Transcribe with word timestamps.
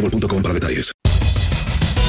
boostmobile.com 0.00 0.42
para 0.42 0.54
detalles. 0.54 0.92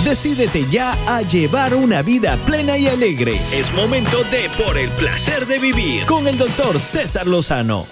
Decídete 0.04 0.66
ya 0.72 0.94
a 1.08 1.22
llevar 1.24 1.76
una 1.76 2.02
vida 2.02 2.38
plena 2.46 2.78
y 2.78 2.88
alegre. 2.88 3.36
Es 3.52 3.74
momento 3.74 4.24
de 4.32 4.50
Por 4.64 4.78
el 4.78 4.90
placer 4.92 5.46
de 5.46 5.60
vivir 5.60 6.06
con 6.06 6.26
el 6.28 6.38
doctor 6.38 6.80
César 6.80 7.28
Lozano. 7.28 7.86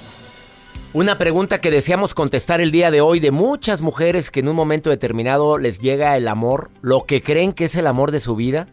Una 0.93 1.17
pregunta 1.17 1.59
que 1.59 1.69
deseamos 1.69 2.13
contestar 2.13 2.61
el 2.61 2.71
día 2.71 2.91
de 2.91 3.01
hoy 3.01 3.19
de 3.19 3.31
muchas 3.31 3.81
mujeres 3.81 4.31
que 4.31 4.39
en 4.39 4.47
un 4.47 4.55
momento 4.55 4.89
determinado 4.89 5.57
les 5.57 5.79
llega 5.79 6.15
el 6.15 6.29
amor, 6.29 6.71
lo 6.81 7.01
que 7.01 7.21
creen 7.21 7.51
que 7.51 7.65
es 7.65 7.75
el 7.75 7.87
amor 7.87 8.11
de 8.11 8.21
su 8.21 8.35
vida, 8.37 8.67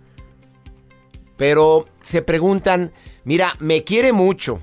pero 1.36 1.86
se 2.02 2.22
preguntan, 2.22 2.92
mira, 3.24 3.56
me 3.58 3.82
quiere 3.82 4.12
mucho, 4.12 4.62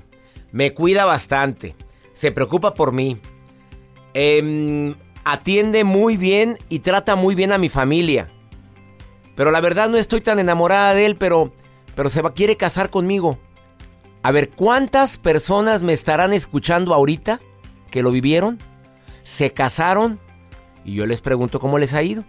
me 0.50 0.72
cuida 0.72 1.04
bastante, 1.04 1.76
se 2.14 2.32
preocupa 2.32 2.72
por 2.72 2.92
mí, 2.92 3.20
em, 4.14 4.94
atiende 5.24 5.84
muy 5.84 6.16
bien 6.16 6.58
y 6.68 6.80
trata 6.80 7.16
muy 7.16 7.34
bien 7.34 7.52
a 7.52 7.58
mi 7.58 7.68
familia, 7.68 8.28
pero 9.34 9.50
la 9.50 9.60
verdad 9.60 9.88
no 9.88 9.96
estoy 9.96 10.20
tan 10.20 10.38
enamorada 10.38 10.94
de 10.94 11.06
él, 11.06 11.16
pero, 11.16 11.52
pero 11.94 12.08
se 12.08 12.22
va, 12.22 12.34
quiere 12.34 12.56
casar 12.56 12.90
conmigo. 12.90 13.38
A 14.22 14.30
ver, 14.30 14.50
¿cuántas 14.50 15.18
personas 15.18 15.82
me 15.82 15.92
estarán 15.92 16.32
escuchando 16.32 16.94
ahorita 16.94 17.40
que 17.90 18.02
lo 18.02 18.10
vivieron? 18.10 18.58
¿Se 19.22 19.52
casaron? 19.52 20.20
Y 20.84 20.94
yo 20.94 21.06
les 21.06 21.20
pregunto 21.20 21.60
cómo 21.60 21.78
les 21.78 21.94
ha 21.94 22.02
ido. 22.02 22.24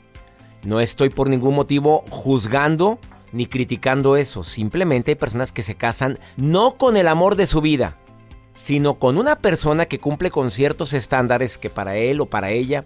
No 0.64 0.80
estoy 0.80 1.10
por 1.10 1.30
ningún 1.30 1.56
motivo 1.56 2.04
juzgando 2.10 3.00
ni 3.32 3.48
criticando 3.48 4.16
eso. 4.16 4.44
Simplemente 4.44 5.12
hay 5.12 5.16
personas 5.16 5.52
que 5.52 5.64
se 5.64 5.76
casan 5.76 6.20
no 6.38 6.78
con 6.78 6.96
el 6.96 7.08
amor 7.08 7.36
de 7.36 7.48
su 7.48 7.62
vida, 7.62 7.98
sino 8.56 9.00
con 9.00 9.18
una 9.18 9.40
persona 9.40 9.86
que 9.86 10.00
cumple 10.00 10.32
con 10.32 10.52
ciertos 10.52 10.94
estándares 10.94 11.58
que 11.58 11.70
para 11.70 11.96
él 11.96 12.22
o 12.22 12.26
para 12.26 12.52
ella, 12.52 12.86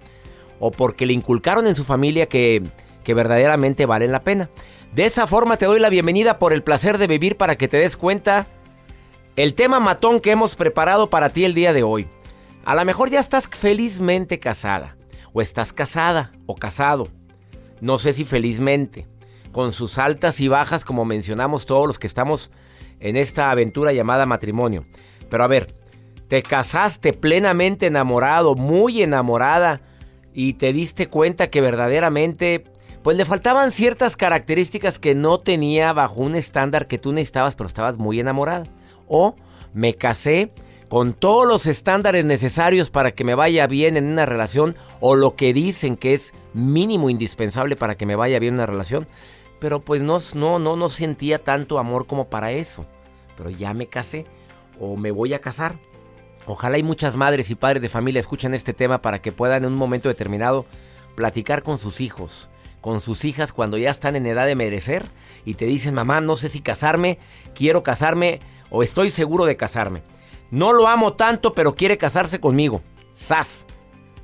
o 0.59 0.72
porque 0.72 1.05
le 1.05 1.13
inculcaron 1.13 1.67
en 1.67 1.75
su 1.75 1.83
familia 1.83 2.28
que, 2.28 2.63
que 3.03 3.13
verdaderamente 3.13 3.85
valen 3.85 4.11
la 4.11 4.23
pena. 4.23 4.50
De 4.94 5.06
esa 5.06 5.27
forma 5.27 5.57
te 5.57 5.66
doy 5.66 5.79
la 5.79 5.89
bienvenida 5.89 6.39
por 6.39 6.53
el 6.53 6.63
placer 6.63 6.97
de 6.97 7.07
vivir 7.07 7.38
para 7.38 7.57
que 7.57 7.67
te 7.67 7.77
des 7.77 7.97
cuenta 7.97 8.47
el 9.35 9.53
tema 9.53 9.79
matón 9.79 10.19
que 10.19 10.31
hemos 10.31 10.56
preparado 10.56 11.09
para 11.09 11.29
ti 11.29 11.45
el 11.45 11.53
día 11.53 11.73
de 11.73 11.83
hoy. 11.83 12.07
A 12.66 12.75
lo 12.75 12.83
mejor 12.83 13.09
ya 13.09 13.19
estás 13.19 13.47
felizmente 13.47 14.39
casada, 14.39 14.97
o 15.31 15.41
estás 15.41 15.73
casada 15.73 16.31
o 16.47 16.56
casado. 16.56 17.09
No 17.79 18.00
sé 18.00 18.13
si 18.13 18.25
felizmente, 18.25 19.07
con 19.51 19.72
sus 19.73 19.97
altas 20.00 20.39
y 20.39 20.47
bajas 20.47 20.83
como 20.83 21.06
mencionamos 21.06 21.66
todos 21.66 21.88
los 21.88 22.00
que 22.00 22.07
estamos 22.07 22.50
en 23.00 23.16
esta 23.16 23.51
aventura 23.51 23.94
llamada 23.94 24.25
matrimonio. 24.25 24.85
Pero 25.29 25.43
a 25.43 25.47
ver, 25.47 25.73
te 26.27 26.41
casaste 26.41 27.13
plenamente 27.13 27.88
enamorado, 27.88 28.55
muy 28.55 29.01
enamorada, 29.01 29.81
y 30.33 30.53
te 30.53 30.71
diste 30.71 31.07
cuenta 31.07 31.49
que 31.49 31.61
verdaderamente, 31.61 32.65
pues 33.01 33.17
le 33.17 33.25
faltaban 33.25 33.71
ciertas 33.71 34.15
características 34.15 34.99
que 34.99 35.15
no 35.15 35.39
tenía 35.39 35.93
bajo 35.93 36.21
un 36.21 36.35
estándar 36.35 36.88
que 36.88 36.99
tú 36.99 37.11
necesitabas, 37.11 37.55
pero 37.55 37.65
estabas 37.65 37.97
muy 37.97 38.19
enamorada. 38.19 38.65
O 39.07 39.35
me 39.73 39.95
casé 39.95 40.51
con 40.89 41.13
todos 41.13 41.47
los 41.47 41.65
estándares 41.65 42.23
necesarios 42.23 42.91
para 42.91 43.13
que 43.13 43.23
me 43.23 43.33
vaya 43.33 43.65
bien 43.65 43.97
en 43.97 44.05
una 44.05 44.27
relación 44.27 44.75
o 44.99 45.15
lo 45.15 45.35
que 45.35 45.53
dicen 45.53 45.97
que 45.97 46.13
es 46.13 46.33
mínimo 46.53 47.09
indispensable 47.09 47.75
para 47.75 47.95
que 47.97 48.05
me 48.05 48.15
vaya 48.15 48.38
bien 48.38 48.53
en 48.53 48.59
una 48.59 48.67
relación. 48.67 49.07
Pero 49.59 49.79
pues 49.79 50.03
no, 50.03 50.19
no, 50.35 50.59
no, 50.59 50.75
no 50.75 50.89
sentía 50.89 51.44
tanto 51.44 51.79
amor 51.79 52.05
como 52.05 52.29
para 52.29 52.51
eso. 52.51 52.85
Pero 53.35 53.49
ya 53.49 53.73
me 53.73 53.88
casé 53.88 54.27
o 54.79 54.95
me 54.95 55.11
voy 55.11 55.33
a 55.33 55.39
casar. 55.39 55.79
Ojalá 56.45 56.77
y 56.77 56.83
muchas 56.83 57.15
madres 57.15 57.51
y 57.51 57.55
padres 57.55 57.81
de 57.81 57.89
familia 57.89 58.19
escuchen 58.19 58.53
este 58.53 58.73
tema 58.73 59.01
para 59.01 59.21
que 59.21 59.31
puedan 59.31 59.65
en 59.65 59.71
un 59.73 59.77
momento 59.77 60.09
determinado 60.09 60.65
platicar 61.15 61.63
con 61.63 61.77
sus 61.77 61.99
hijos, 61.99 62.49
con 62.79 63.01
sus 63.01 63.25
hijas 63.25 63.51
cuando 63.51 63.77
ya 63.77 63.89
están 63.89 64.15
en 64.15 64.25
edad 64.25 64.45
de 64.45 64.55
merecer 64.55 65.05
y 65.43 65.55
te 65.55 65.65
dicen, 65.65 65.93
mamá, 65.93 66.21
no 66.21 66.38
sé 66.38 66.47
si 66.47 66.61
casarme, 66.61 67.19
quiero 67.53 67.83
casarme 67.83 68.39
o 68.69 68.83
estoy 68.83 69.11
seguro 69.11 69.45
de 69.45 69.57
casarme. 69.57 70.03
No 70.51 70.71
lo 70.71 70.88
amo 70.88 71.13
tanto, 71.13 71.53
pero 71.53 71.75
quiere 71.75 71.97
casarse 71.97 72.39
conmigo. 72.39 72.81
¡Sas! 73.13 73.65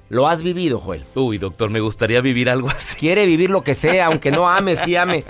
Lo 0.10 0.28
has 0.28 0.44
vivido, 0.44 0.80
Joel. 0.80 1.04
Uy, 1.16 1.38
doctor, 1.38 1.70
me 1.70 1.80
gustaría 1.80 2.22
vivir 2.22 2.50
algo 2.50 2.70
así. 2.70 2.96
Quiere 2.96 3.26
vivir 3.26 3.50
lo 3.50 3.64
que 3.64 3.74
sea, 3.74 4.06
aunque 4.06 4.32
no 4.32 4.48
ame, 4.48 4.76
sí 4.76 4.96
ame. 4.96 5.26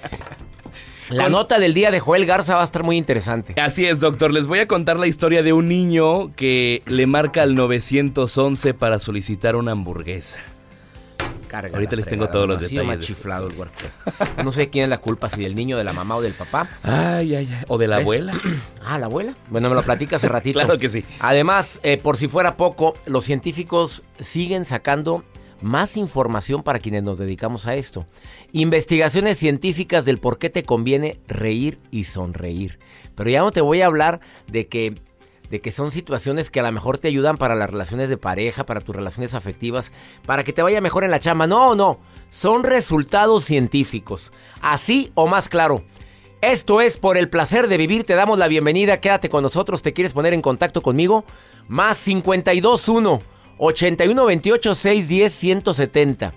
La 1.09 1.29
nota 1.29 1.59
del 1.59 1.73
día 1.73 1.91
de 1.91 1.99
Joel 1.99 2.25
Garza 2.25 2.55
va 2.55 2.61
a 2.61 2.65
estar 2.65 2.83
muy 2.83 2.97
interesante. 2.97 3.59
Así 3.59 3.85
es, 3.85 3.99
doctor. 3.99 4.31
Les 4.33 4.47
voy 4.47 4.59
a 4.59 4.67
contar 4.67 4.97
la 4.97 5.07
historia 5.07 5.43
de 5.43 5.53
un 5.53 5.67
niño 5.67 6.33
que 6.35 6.81
le 6.85 7.05
marca 7.07 7.41
al 7.43 7.55
911 7.55 8.73
para 8.73 8.99
solicitar 8.99 9.55
una 9.55 9.71
hamburguesa. 9.71 10.39
Carga 11.47 11.75
Ahorita 11.75 11.95
les 11.95 12.07
tengo 12.07 12.29
todos 12.29 12.47
los 12.47 12.61
detalles 12.61 12.99
de 12.99 13.05
chiflado 13.05 13.45
el 13.45 13.53
cuerpo. 13.53 13.75
No 14.43 14.51
sé 14.51 14.71
quién 14.71 14.85
es 14.85 14.89
la 14.89 14.97
culpa, 14.97 15.29
si 15.29 15.43
del 15.43 15.53
niño, 15.53 15.77
de 15.77 15.83
la 15.83 15.93
mamá 15.93 16.15
o 16.15 16.21
del 16.21 16.33
papá. 16.33 16.67
Ay, 16.81 17.35
ay, 17.35 17.47
ay. 17.51 17.65
O 17.67 17.77
de 17.77 17.87
la 17.87 17.97
¿Ves? 17.97 18.05
abuela. 18.05 18.33
Ah, 18.85 18.99
la 18.99 19.05
abuela. 19.05 19.33
Bueno, 19.47 19.69
me 19.69 19.75
lo 19.75 19.81
platica 19.83 20.17
hace 20.17 20.27
ratito. 20.29 20.59
Claro 20.59 20.77
que 20.77 20.89
sí. 20.89 21.05
Además, 21.19 21.79
eh, 21.83 21.97
por 21.97 22.17
si 22.17 22.27
fuera 22.27 22.57
poco, 22.57 22.95
los 23.05 23.23
científicos 23.23 24.03
siguen 24.19 24.65
sacando 24.65 25.23
más 25.63 25.97
información 25.97 26.61
para 26.61 26.79
quienes 26.79 27.03
nos 27.03 27.17
dedicamos 27.17 27.65
a 27.65 27.75
esto. 27.75 28.05
Investigaciones 28.51 29.37
científicas 29.37 30.05
del 30.05 30.19
por 30.19 30.37
qué 30.37 30.49
te 30.49 30.63
conviene 30.63 31.19
reír 31.27 31.79
y 31.89 32.03
sonreír. 32.03 32.79
Pero 33.15 33.29
ya 33.29 33.39
no 33.39 33.51
te 33.51 33.61
voy 33.61 33.81
a 33.81 33.87
hablar 33.87 34.19
de 34.47 34.67
que 34.67 34.93
de 35.49 35.61
que 35.61 35.71
son 35.71 35.91
situaciones 35.91 36.49
que 36.49 36.59
a 36.59 36.63
lo 36.63 36.71
mejor 36.71 36.97
te 36.97 37.09
ayudan 37.09 37.37
para 37.37 37.53
las 37.53 37.69
relaciones 37.69 38.09
de 38.09 38.17
pareja, 38.17 38.65
para 38.65 38.81
tus 38.81 38.95
relaciones 38.95 39.35
afectivas, 39.35 39.91
para 40.25 40.43
que 40.43 40.51
te 40.51 40.63
vaya 40.63 40.81
mejor 40.81 41.03
en 41.03 41.11
la 41.11 41.19
chamba. 41.19 41.45
No, 41.45 41.75
no, 41.75 41.99
son 42.29 42.63
resultados 42.63 43.45
científicos. 43.45 44.31
Así 44.61 45.11
o 45.13 45.27
más 45.27 45.49
claro. 45.49 45.83
Esto 46.41 46.81
es 46.81 46.97
por 46.97 47.17
el 47.17 47.29
placer 47.29 47.67
de 47.67 47.77
vivir. 47.77 48.03
Te 48.03 48.15
damos 48.15 48.39
la 48.39 48.47
bienvenida. 48.47 48.99
Quédate 48.99 49.29
con 49.29 49.43
nosotros. 49.43 49.83
¿Te 49.83 49.93
quieres 49.93 50.13
poner 50.13 50.33
en 50.33 50.41
contacto 50.41 50.81
conmigo? 50.81 51.23
Más 51.67 52.03
521 52.03 53.32
8128 53.65 54.75
610 54.75 55.33
170. 55.33 56.33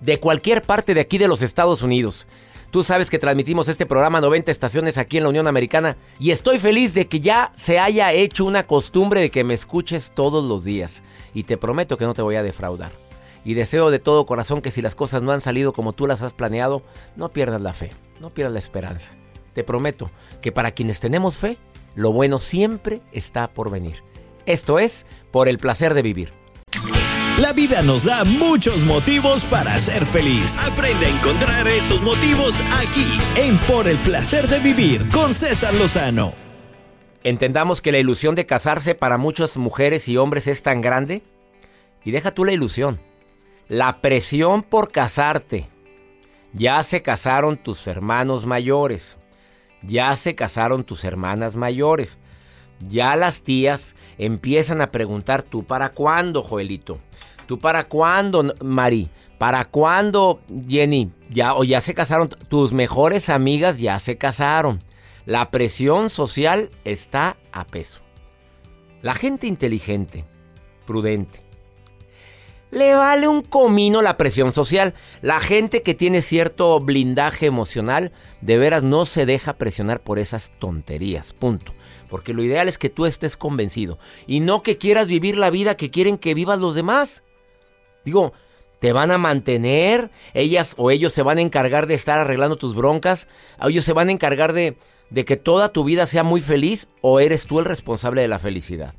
De 0.00 0.18
cualquier 0.18 0.62
parte 0.62 0.92
de 0.92 1.00
aquí 1.00 1.18
de 1.18 1.28
los 1.28 1.40
Estados 1.40 1.82
Unidos. 1.82 2.26
Tú 2.72 2.82
sabes 2.82 3.10
que 3.10 3.20
transmitimos 3.20 3.68
este 3.68 3.86
programa 3.86 4.18
a 4.18 4.22
90 4.22 4.50
estaciones 4.50 4.98
aquí 4.98 5.18
en 5.18 5.22
la 5.22 5.28
Unión 5.28 5.46
Americana 5.46 5.96
y 6.18 6.32
estoy 6.32 6.58
feliz 6.58 6.94
de 6.94 7.06
que 7.06 7.20
ya 7.20 7.52
se 7.54 7.78
haya 7.78 8.12
hecho 8.12 8.44
una 8.44 8.66
costumbre 8.66 9.20
de 9.20 9.30
que 9.30 9.44
me 9.44 9.54
escuches 9.54 10.10
todos 10.10 10.44
los 10.44 10.64
días 10.64 11.04
y 11.32 11.44
te 11.44 11.56
prometo 11.56 11.96
que 11.96 12.06
no 12.06 12.14
te 12.14 12.22
voy 12.22 12.34
a 12.34 12.42
defraudar. 12.42 12.90
Y 13.44 13.54
deseo 13.54 13.92
de 13.92 14.00
todo 14.00 14.26
corazón 14.26 14.62
que 14.62 14.72
si 14.72 14.82
las 14.82 14.96
cosas 14.96 15.22
no 15.22 15.30
han 15.30 15.40
salido 15.40 15.72
como 15.72 15.92
tú 15.92 16.08
las 16.08 16.22
has 16.22 16.34
planeado, 16.34 16.82
no 17.14 17.28
pierdas 17.28 17.60
la 17.60 17.72
fe, 17.72 17.90
no 18.20 18.34
pierdas 18.34 18.52
la 18.52 18.58
esperanza. 18.58 19.12
Te 19.54 19.62
prometo 19.62 20.10
que 20.42 20.50
para 20.50 20.72
quienes 20.72 20.98
tenemos 20.98 21.36
fe, 21.36 21.56
lo 21.94 22.10
bueno 22.10 22.40
siempre 22.40 23.00
está 23.12 23.46
por 23.46 23.70
venir. 23.70 24.02
Esto 24.46 24.78
es 24.78 25.06
por 25.32 25.48
el 25.48 25.58
placer 25.58 25.92
de 25.92 26.02
vivir. 26.02 26.32
La 27.38 27.52
vida 27.52 27.82
nos 27.82 28.04
da 28.04 28.24
muchos 28.24 28.84
motivos 28.84 29.44
para 29.44 29.78
ser 29.78 30.06
feliz. 30.06 30.56
Aprende 30.58 31.06
a 31.06 31.08
encontrar 31.10 31.66
esos 31.68 32.00
motivos 32.00 32.62
aquí, 32.80 33.18
en 33.36 33.58
Por 33.58 33.88
el 33.88 33.98
placer 33.98 34.48
de 34.48 34.60
vivir, 34.60 35.06
con 35.10 35.34
César 35.34 35.74
Lozano. 35.74 36.32
Entendamos 37.24 37.82
que 37.82 37.90
la 37.90 37.98
ilusión 37.98 38.36
de 38.36 38.46
casarse 38.46 38.94
para 38.94 39.18
muchas 39.18 39.56
mujeres 39.56 40.08
y 40.08 40.16
hombres 40.16 40.46
es 40.46 40.62
tan 40.62 40.80
grande. 40.80 41.22
Y 42.04 42.12
deja 42.12 42.30
tú 42.30 42.44
la 42.44 42.52
ilusión. 42.52 43.00
La 43.68 44.00
presión 44.00 44.62
por 44.62 44.92
casarte. 44.92 45.68
Ya 46.52 46.80
se 46.84 47.02
casaron 47.02 47.56
tus 47.56 47.86
hermanos 47.88 48.46
mayores. 48.46 49.18
Ya 49.82 50.14
se 50.14 50.36
casaron 50.36 50.84
tus 50.84 51.04
hermanas 51.04 51.56
mayores. 51.56 52.16
Ya 52.80 53.16
las 53.16 53.42
tías 53.42 53.96
empiezan 54.18 54.80
a 54.80 54.90
preguntar, 54.90 55.42
¿tú 55.42 55.64
para 55.64 55.90
cuándo, 55.90 56.42
Joelito? 56.42 56.98
¿Tú 57.46 57.58
para 57.58 57.88
cuándo, 57.88 58.54
Mari? 58.62 59.08
¿Para 59.38 59.64
cuándo, 59.66 60.40
Jenny? 60.68 61.10
Ya, 61.30 61.54
o 61.54 61.64
ya 61.64 61.80
se 61.80 61.94
casaron. 61.94 62.28
Tus 62.28 62.72
mejores 62.72 63.28
amigas 63.28 63.78
ya 63.78 63.98
se 63.98 64.16
casaron. 64.16 64.82
La 65.24 65.50
presión 65.50 66.10
social 66.10 66.70
está 66.84 67.36
a 67.52 67.66
peso. 67.66 68.00
La 69.02 69.14
gente 69.14 69.46
inteligente, 69.46 70.24
prudente, 70.86 71.46
le 72.70 72.94
vale 72.94 73.28
un 73.28 73.42
comino 73.42 74.02
la 74.02 74.16
presión 74.16 74.52
social. 74.52 74.94
La 75.22 75.40
gente 75.40 75.82
que 75.82 75.94
tiene 75.94 76.20
cierto 76.22 76.78
blindaje 76.80 77.46
emocional, 77.46 78.12
de 78.40 78.58
veras 78.58 78.82
no 78.82 79.04
se 79.04 79.26
deja 79.26 79.56
presionar 79.56 80.02
por 80.02 80.18
esas 80.18 80.52
tonterías. 80.58 81.32
Punto. 81.32 81.75
Porque 82.08 82.32
lo 82.32 82.42
ideal 82.42 82.68
es 82.68 82.78
que 82.78 82.90
tú 82.90 83.06
estés 83.06 83.36
convencido 83.36 83.98
y 84.26 84.40
no 84.40 84.62
que 84.62 84.78
quieras 84.78 85.08
vivir 85.08 85.36
la 85.36 85.50
vida 85.50 85.76
que 85.76 85.90
quieren 85.90 86.18
que 86.18 86.34
vivas 86.34 86.60
los 86.60 86.74
demás. 86.74 87.22
Digo, 88.04 88.32
te 88.80 88.92
van 88.92 89.10
a 89.10 89.18
mantener, 89.18 90.10
ellas 90.34 90.74
o 90.76 90.90
ellos 90.90 91.12
se 91.12 91.22
van 91.22 91.38
a 91.38 91.42
encargar 91.42 91.86
de 91.86 91.94
estar 91.94 92.18
arreglando 92.18 92.56
tus 92.56 92.74
broncas, 92.74 93.26
ellos 93.60 93.84
se 93.84 93.92
van 93.92 94.08
a 94.08 94.12
encargar 94.12 94.52
de, 94.52 94.76
de 95.10 95.24
que 95.24 95.36
toda 95.36 95.70
tu 95.70 95.84
vida 95.84 96.06
sea 96.06 96.22
muy 96.22 96.40
feliz 96.40 96.88
o 97.00 97.20
eres 97.20 97.46
tú 97.46 97.58
el 97.58 97.64
responsable 97.64 98.22
de 98.22 98.28
la 98.28 98.38
felicidad. 98.38 98.94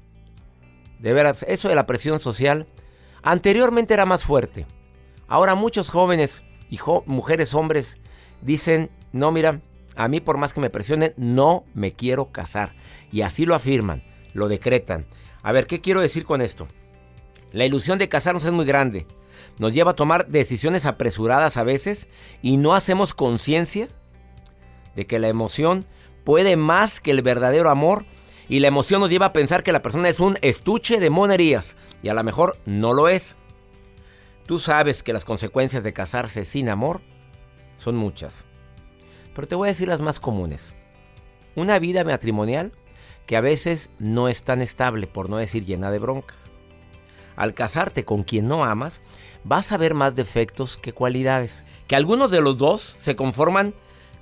De 0.99 1.13
veras, 1.13 1.43
eso 1.47 1.69
de 1.69 1.75
la 1.75 1.85
presión 1.85 2.19
social 2.19 2.67
anteriormente 3.21 3.93
era 3.93 4.05
más 4.05 4.23
fuerte. 4.23 4.65
Ahora 5.27 5.55
muchos 5.55 5.89
jóvenes 5.89 6.43
y 6.69 6.79
mujeres, 7.05 7.53
hombres 7.53 7.97
dicen, 8.41 8.89
no, 9.11 9.31
mira, 9.31 9.61
a 9.97 10.07
mí 10.07 10.21
por 10.21 10.37
más 10.37 10.53
que 10.53 10.61
me 10.61 10.69
presionen, 10.69 11.13
no 11.17 11.65
me 11.73 11.91
quiero 11.91 12.31
casar. 12.31 12.75
Y 13.11 13.21
así 13.21 13.45
lo 13.45 13.55
afirman, 13.55 14.03
lo 14.33 14.47
decretan. 14.47 15.07
A 15.41 15.51
ver, 15.51 15.65
¿qué 15.65 15.81
quiero 15.81 16.01
decir 16.01 16.23
con 16.23 16.41
esto? 16.41 16.67
La 17.51 17.65
ilusión 17.65 17.97
de 17.97 18.07
casarnos 18.07 18.45
es 18.45 18.51
muy 18.51 18.65
grande. 18.65 19.07
Nos 19.57 19.73
lleva 19.73 19.91
a 19.91 19.95
tomar 19.95 20.27
decisiones 20.27 20.85
apresuradas 20.85 21.57
a 21.57 21.63
veces 21.63 22.07
y 22.43 22.57
no 22.57 22.75
hacemos 22.75 23.15
conciencia 23.15 23.87
de 24.95 25.07
que 25.07 25.17
la 25.17 25.29
emoción 25.29 25.87
puede 26.23 26.57
más 26.57 26.99
que 26.99 27.11
el 27.11 27.23
verdadero 27.23 27.69
amor 27.69 28.05
y 28.49 28.59
la 28.59 28.67
emoción 28.67 29.01
nos 29.01 29.09
lleva 29.09 29.27
a 29.27 29.33
pensar 29.33 29.63
que 29.63 29.71
la 29.71 29.81
persona 29.81 30.09
es 30.09 30.19
un 30.19 30.37
estuche 30.41 30.99
de 30.99 31.09
monerías 31.09 31.75
y 32.03 32.09
a 32.09 32.13
lo 32.13 32.23
mejor 32.23 32.57
no 32.65 32.93
lo 32.93 33.09
es. 33.09 33.35
Tú 34.45 34.59
sabes 34.59 35.01
que 35.01 35.13
las 35.13 35.25
consecuencias 35.25 35.83
de 35.83 35.93
casarse 35.93 36.45
sin 36.45 36.69
amor 36.69 37.01
son 37.75 37.95
muchas. 37.95 38.45
Pero 39.37 39.47
te 39.47 39.53
voy 39.53 39.67
a 39.67 39.71
decir 39.71 39.87
las 39.87 40.01
más 40.01 40.19
comunes. 40.19 40.73
Una 41.55 41.77
vida 41.77 42.03
matrimonial 42.03 42.73
que 43.27 43.37
a 43.37 43.41
veces 43.41 43.91
no 43.99 44.29
es 44.29 44.41
tan 44.41 44.61
estable, 44.61 45.05
por 45.05 45.29
no 45.29 45.37
decir 45.37 45.63
llena 45.63 45.91
de 45.91 45.99
broncas. 45.99 46.49
Al 47.35 47.53
casarte 47.53 48.03
con 48.03 48.23
quien 48.23 48.47
no 48.47 48.65
amas, 48.65 49.03
vas 49.43 49.71
a 49.71 49.77
ver 49.77 49.93
más 49.93 50.15
defectos 50.15 50.77
que 50.77 50.91
cualidades. 50.91 51.65
Que 51.85 51.95
algunos 51.95 52.31
de 52.31 52.41
los 52.41 52.57
dos 52.57 52.81
se 52.81 53.15
conforman 53.15 53.75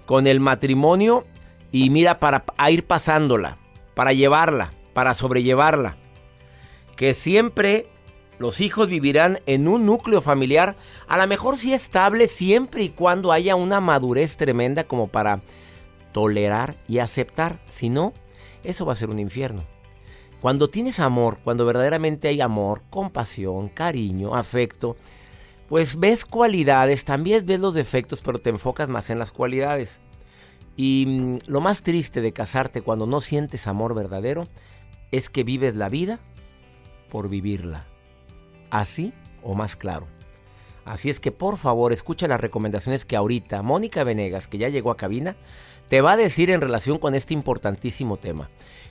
con 0.06 0.28
el 0.28 0.42
matrimonio 0.42 1.26
y 1.72 1.90
mira 1.90 2.20
para 2.20 2.44
ir 2.70 2.86
pasándola 2.86 3.58
para 3.94 4.12
llevarla, 4.12 4.74
para 4.94 5.14
sobrellevarla. 5.14 5.96
Que 6.98 7.14
siempre 7.14 7.88
los 8.38 8.60
hijos 8.62 8.88
vivirán 8.88 9.40
en 9.46 9.68
un 9.68 9.86
núcleo 9.86 10.22
familiar, 10.22 10.76
a 11.08 11.18
lo 11.18 11.28
mejor 11.28 11.58
sí 11.58 11.74
estable 11.74 12.28
siempre 12.28 12.84
y 12.84 12.90
cuando 12.90 13.32
haya 13.32 13.56
una 13.56 13.80
madurez 13.80 14.38
tremenda 14.38 14.84
como 14.84 15.08
para 15.08 15.42
tolerar 16.12 16.78
y 16.88 17.00
aceptar. 17.00 17.62
Si 17.68 17.90
no, 17.90 18.14
eso 18.64 18.86
va 18.86 18.94
a 18.94 18.98
ser 18.98 19.10
un 19.10 19.20
infierno. 19.20 19.64
Cuando 20.42 20.70
tienes 20.70 21.00
amor, 21.00 21.40
cuando 21.44 21.66
verdaderamente 21.66 22.28
hay 22.28 22.42
amor, 22.42 22.82
compasión, 22.90 23.70
cariño, 23.70 24.36
afecto, 24.36 24.96
pues 25.68 26.00
ves 26.00 26.26
cualidades, 26.26 27.06
también 27.06 27.46
ves 27.46 27.60
los 27.60 27.74
defectos, 27.74 28.22
pero 28.22 28.40
te 28.40 28.50
enfocas 28.50 28.90
más 28.90 29.10
en 29.10 29.18
las 29.18 29.32
cualidades. 29.32 30.02
Y 30.78 31.06
mm, 31.08 31.38
lo 31.48 31.62
más 31.62 31.84
triste 31.84 32.22
de 32.22 32.34
casarte 32.34 32.82
cuando 32.82 33.08
no 33.08 33.22
sientes 33.22 33.66
amor 33.66 33.96
verdadero 33.96 34.48
es 35.12 35.30
que 35.30 35.44
vives 35.44 35.76
la 35.76 35.90
vida 35.90 36.20
por 37.10 37.30
vivirla. 37.30 37.88
Así 38.76 39.14
o 39.42 39.56
más 39.56 39.78
claro. 39.78 40.06
Así 40.84 41.10
es 41.10 41.22
que 41.22 41.32
por 41.32 41.58
favor 41.58 41.94
escucha 41.94 42.28
las 42.28 42.42
recomendaciones 42.42 43.06
que 43.06 43.16
ahorita 43.16 43.62
Mónica 43.62 44.04
Venegas, 44.04 44.50
que 44.50 44.58
ya 44.58 44.68
llegó 44.68 44.92
a 44.92 44.98
cabina, 44.98 45.38
te 45.88 46.02
va 46.02 46.12
a 46.12 46.18
decir 46.18 46.50
en 46.50 46.60
relación 46.60 46.98
con 46.98 47.16
este 47.16 47.34
importantísimo 47.34 48.18
tema. 48.18 48.50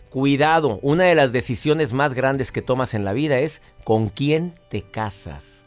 Cuidado, 0.09 0.79
una 0.81 1.05
de 1.05 1.15
las 1.15 1.33
decisiones 1.33 1.93
más 1.93 2.15
grandes 2.15 2.51
que 2.51 2.63
tomas 2.63 2.95
en 2.95 3.05
la 3.05 3.13
vida 3.13 3.39
es 3.41 3.61
con 3.85 4.09
quién 4.09 4.59
te 4.71 4.83
casas. 4.83 5.67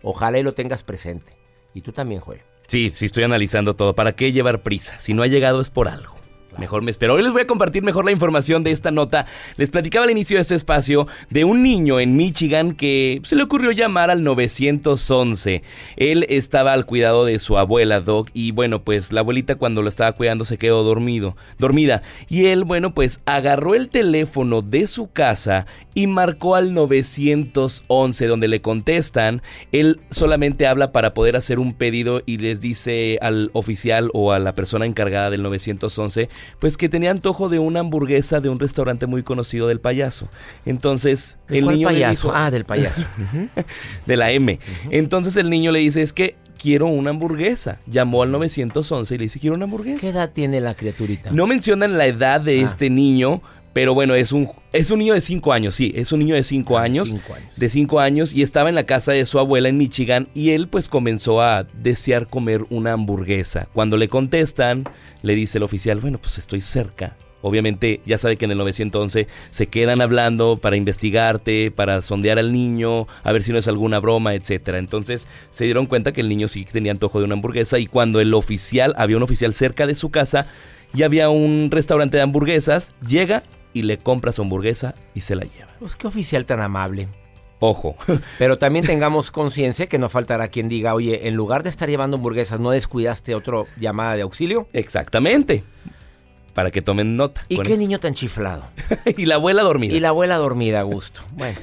Ojalá 0.00 0.38
y 0.38 0.44
lo 0.44 0.54
tengas 0.54 0.84
presente. 0.84 1.36
Y 1.74 1.80
tú 1.80 1.90
también, 1.90 2.20
Joel. 2.20 2.42
Sí, 2.68 2.92
sí, 2.94 3.06
estoy 3.06 3.24
analizando 3.24 3.74
todo. 3.74 3.96
¿Para 3.96 4.14
qué 4.14 4.30
llevar 4.30 4.62
prisa? 4.62 5.00
Si 5.00 5.12
no 5.12 5.24
ha 5.24 5.26
llegado 5.26 5.60
es 5.60 5.70
por 5.70 5.88
algo. 5.88 6.14
Mejor 6.58 6.82
me 6.82 6.90
espero. 6.90 7.14
Hoy 7.14 7.22
les 7.22 7.32
voy 7.32 7.42
a 7.42 7.46
compartir 7.46 7.82
mejor 7.82 8.04
la 8.04 8.12
información 8.12 8.64
de 8.64 8.70
esta 8.70 8.90
nota. 8.90 9.26
Les 9.56 9.70
platicaba 9.70 10.04
al 10.04 10.10
inicio 10.10 10.38
de 10.38 10.42
este 10.42 10.54
espacio 10.54 11.06
de 11.28 11.44
un 11.44 11.62
niño 11.62 12.00
en 12.00 12.16
Michigan 12.16 12.72
que 12.72 13.20
se 13.24 13.36
le 13.36 13.42
ocurrió 13.42 13.72
llamar 13.72 14.10
al 14.10 14.24
911. 14.24 15.62
Él 15.96 16.26
estaba 16.30 16.72
al 16.72 16.86
cuidado 16.86 17.26
de 17.26 17.38
su 17.38 17.58
abuela 17.58 18.00
Doc 18.00 18.30
y 18.32 18.52
bueno, 18.52 18.82
pues 18.82 19.12
la 19.12 19.20
abuelita 19.20 19.56
cuando 19.56 19.82
lo 19.82 19.88
estaba 19.88 20.12
cuidando 20.12 20.44
se 20.44 20.56
quedó 20.56 20.82
dormido, 20.82 21.36
dormida. 21.58 22.02
Y 22.28 22.46
él, 22.46 22.64
bueno, 22.64 22.94
pues 22.94 23.22
agarró 23.26 23.74
el 23.74 23.88
teléfono 23.88 24.62
de 24.62 24.86
su 24.86 25.12
casa 25.12 25.66
y 25.94 26.06
marcó 26.06 26.56
al 26.56 26.74
911 26.74 28.26
donde 28.26 28.48
le 28.48 28.60
contestan. 28.60 29.42
Él 29.72 30.00
solamente 30.10 30.66
habla 30.66 30.92
para 30.92 31.12
poder 31.12 31.36
hacer 31.36 31.58
un 31.58 31.74
pedido 31.74 32.22
y 32.24 32.38
les 32.38 32.60
dice 32.60 33.18
al 33.20 33.50
oficial 33.52 34.10
o 34.14 34.32
a 34.32 34.38
la 34.38 34.54
persona 34.54 34.86
encargada 34.86 35.30
del 35.30 35.42
911 35.42 36.28
pues 36.58 36.76
que 36.76 36.88
tenía 36.88 37.10
antojo 37.10 37.48
de 37.48 37.58
una 37.58 37.80
hamburguesa 37.80 38.40
de 38.40 38.48
un 38.48 38.58
restaurante 38.58 39.06
muy 39.06 39.22
conocido 39.22 39.68
del 39.68 39.80
payaso. 39.80 40.28
Entonces, 40.64 41.38
el 41.48 41.66
niño 41.66 41.88
payaso? 41.88 42.32
ah, 42.34 42.50
del 42.50 42.64
payaso. 42.64 43.04
de 44.06 44.16
la 44.16 44.32
M. 44.32 44.58
Entonces 44.90 45.36
el 45.36 45.50
niño 45.50 45.72
le 45.72 45.80
dice, 45.80 46.02
es 46.02 46.12
que 46.12 46.36
quiero 46.56 46.86
una 46.86 47.10
hamburguesa. 47.10 47.80
Llamó 47.86 48.22
al 48.22 48.32
911 48.32 49.14
y 49.14 49.18
le 49.18 49.24
dice, 49.24 49.40
quiero 49.40 49.56
una 49.56 49.64
hamburguesa. 49.64 50.00
¿Qué 50.00 50.08
edad 50.08 50.30
tiene 50.32 50.60
la 50.60 50.74
criaturita? 50.74 51.30
No 51.30 51.46
mencionan 51.46 51.96
la 51.98 52.06
edad 52.06 52.40
de 52.40 52.60
ah. 52.60 52.66
este 52.66 52.90
niño, 52.90 53.42
pero 53.76 53.92
bueno, 53.92 54.14
es 54.14 54.32
un, 54.32 54.50
es 54.72 54.90
un 54.90 55.00
niño 55.00 55.12
de 55.12 55.20
5 55.20 55.52
años, 55.52 55.74
sí, 55.74 55.92
es 55.94 56.10
un 56.10 56.20
niño 56.20 56.34
de 56.34 56.42
5 56.42 56.78
ah, 56.78 56.82
años, 56.82 57.10
años. 57.10 57.22
De 57.56 57.68
5 57.68 58.00
años 58.00 58.32
y 58.32 58.40
estaba 58.40 58.70
en 58.70 58.74
la 58.74 58.86
casa 58.86 59.12
de 59.12 59.26
su 59.26 59.38
abuela 59.38 59.68
en 59.68 59.76
Michigan 59.76 60.28
y 60.32 60.52
él 60.52 60.66
pues 60.68 60.88
comenzó 60.88 61.42
a 61.42 61.64
desear 61.74 62.26
comer 62.26 62.64
una 62.70 62.94
hamburguesa. 62.94 63.68
Cuando 63.74 63.98
le 63.98 64.08
contestan, 64.08 64.84
le 65.20 65.34
dice 65.34 65.58
el 65.58 65.64
oficial, 65.64 66.00
bueno, 66.00 66.16
pues 66.16 66.38
estoy 66.38 66.62
cerca. 66.62 67.18
Obviamente 67.42 68.00
ya 68.06 68.16
sabe 68.16 68.38
que 68.38 68.46
en 68.46 68.52
el 68.52 68.56
911 68.56 69.26
se 69.50 69.66
quedan 69.66 70.00
hablando 70.00 70.56
para 70.56 70.76
investigarte, 70.76 71.70
para 71.70 72.00
sondear 72.00 72.38
al 72.38 72.54
niño, 72.54 73.06
a 73.24 73.32
ver 73.32 73.42
si 73.42 73.52
no 73.52 73.58
es 73.58 73.68
alguna 73.68 73.98
broma, 73.98 74.32
etcétera. 74.32 74.78
Entonces 74.78 75.28
se 75.50 75.64
dieron 75.64 75.84
cuenta 75.84 76.12
que 76.14 76.22
el 76.22 76.30
niño 76.30 76.48
sí 76.48 76.64
tenía 76.64 76.92
antojo 76.92 77.18
de 77.18 77.26
una 77.26 77.34
hamburguesa 77.34 77.78
y 77.78 77.88
cuando 77.88 78.20
el 78.20 78.32
oficial, 78.32 78.94
había 78.96 79.18
un 79.18 79.22
oficial 79.22 79.52
cerca 79.52 79.86
de 79.86 79.94
su 79.94 80.10
casa, 80.10 80.46
y 80.94 81.02
había 81.02 81.28
un 81.28 81.68
restaurante 81.70 82.16
de 82.16 82.22
hamburguesas, 82.22 82.94
llega 83.06 83.42
y 83.76 83.82
le 83.82 83.98
compra 83.98 84.32
su 84.32 84.40
hamburguesa 84.40 84.94
y 85.12 85.20
se 85.20 85.36
la 85.36 85.44
lleva. 85.44 85.68
Pues 85.78 85.96
qué 85.96 86.06
oficial 86.06 86.46
tan 86.46 86.62
amable. 86.62 87.08
Ojo. 87.58 87.94
Pero 88.38 88.56
también 88.56 88.86
tengamos 88.86 89.30
conciencia 89.30 89.86
que 89.86 89.98
no 89.98 90.08
faltará 90.08 90.48
quien 90.48 90.70
diga, 90.70 90.94
oye, 90.94 91.28
en 91.28 91.34
lugar 91.34 91.62
de 91.62 91.68
estar 91.68 91.86
llevando 91.86 92.16
hamburguesas, 92.16 92.58
¿no 92.58 92.70
descuidaste 92.70 93.34
otra 93.34 93.64
llamada 93.78 94.16
de 94.16 94.22
auxilio? 94.22 94.66
Exactamente. 94.72 95.62
Para 96.54 96.70
que 96.70 96.80
tomen 96.80 97.18
nota. 97.18 97.44
¿Y 97.50 97.58
qué 97.58 97.76
niño 97.76 98.00
tan 98.00 98.14
chiflado? 98.14 98.66
y 99.14 99.26
la 99.26 99.34
abuela 99.34 99.62
dormida. 99.62 99.94
Y 99.94 100.00
la 100.00 100.08
abuela 100.08 100.36
dormida, 100.36 100.80
a 100.80 100.84
gusto. 100.84 101.20
Bueno. 101.32 101.58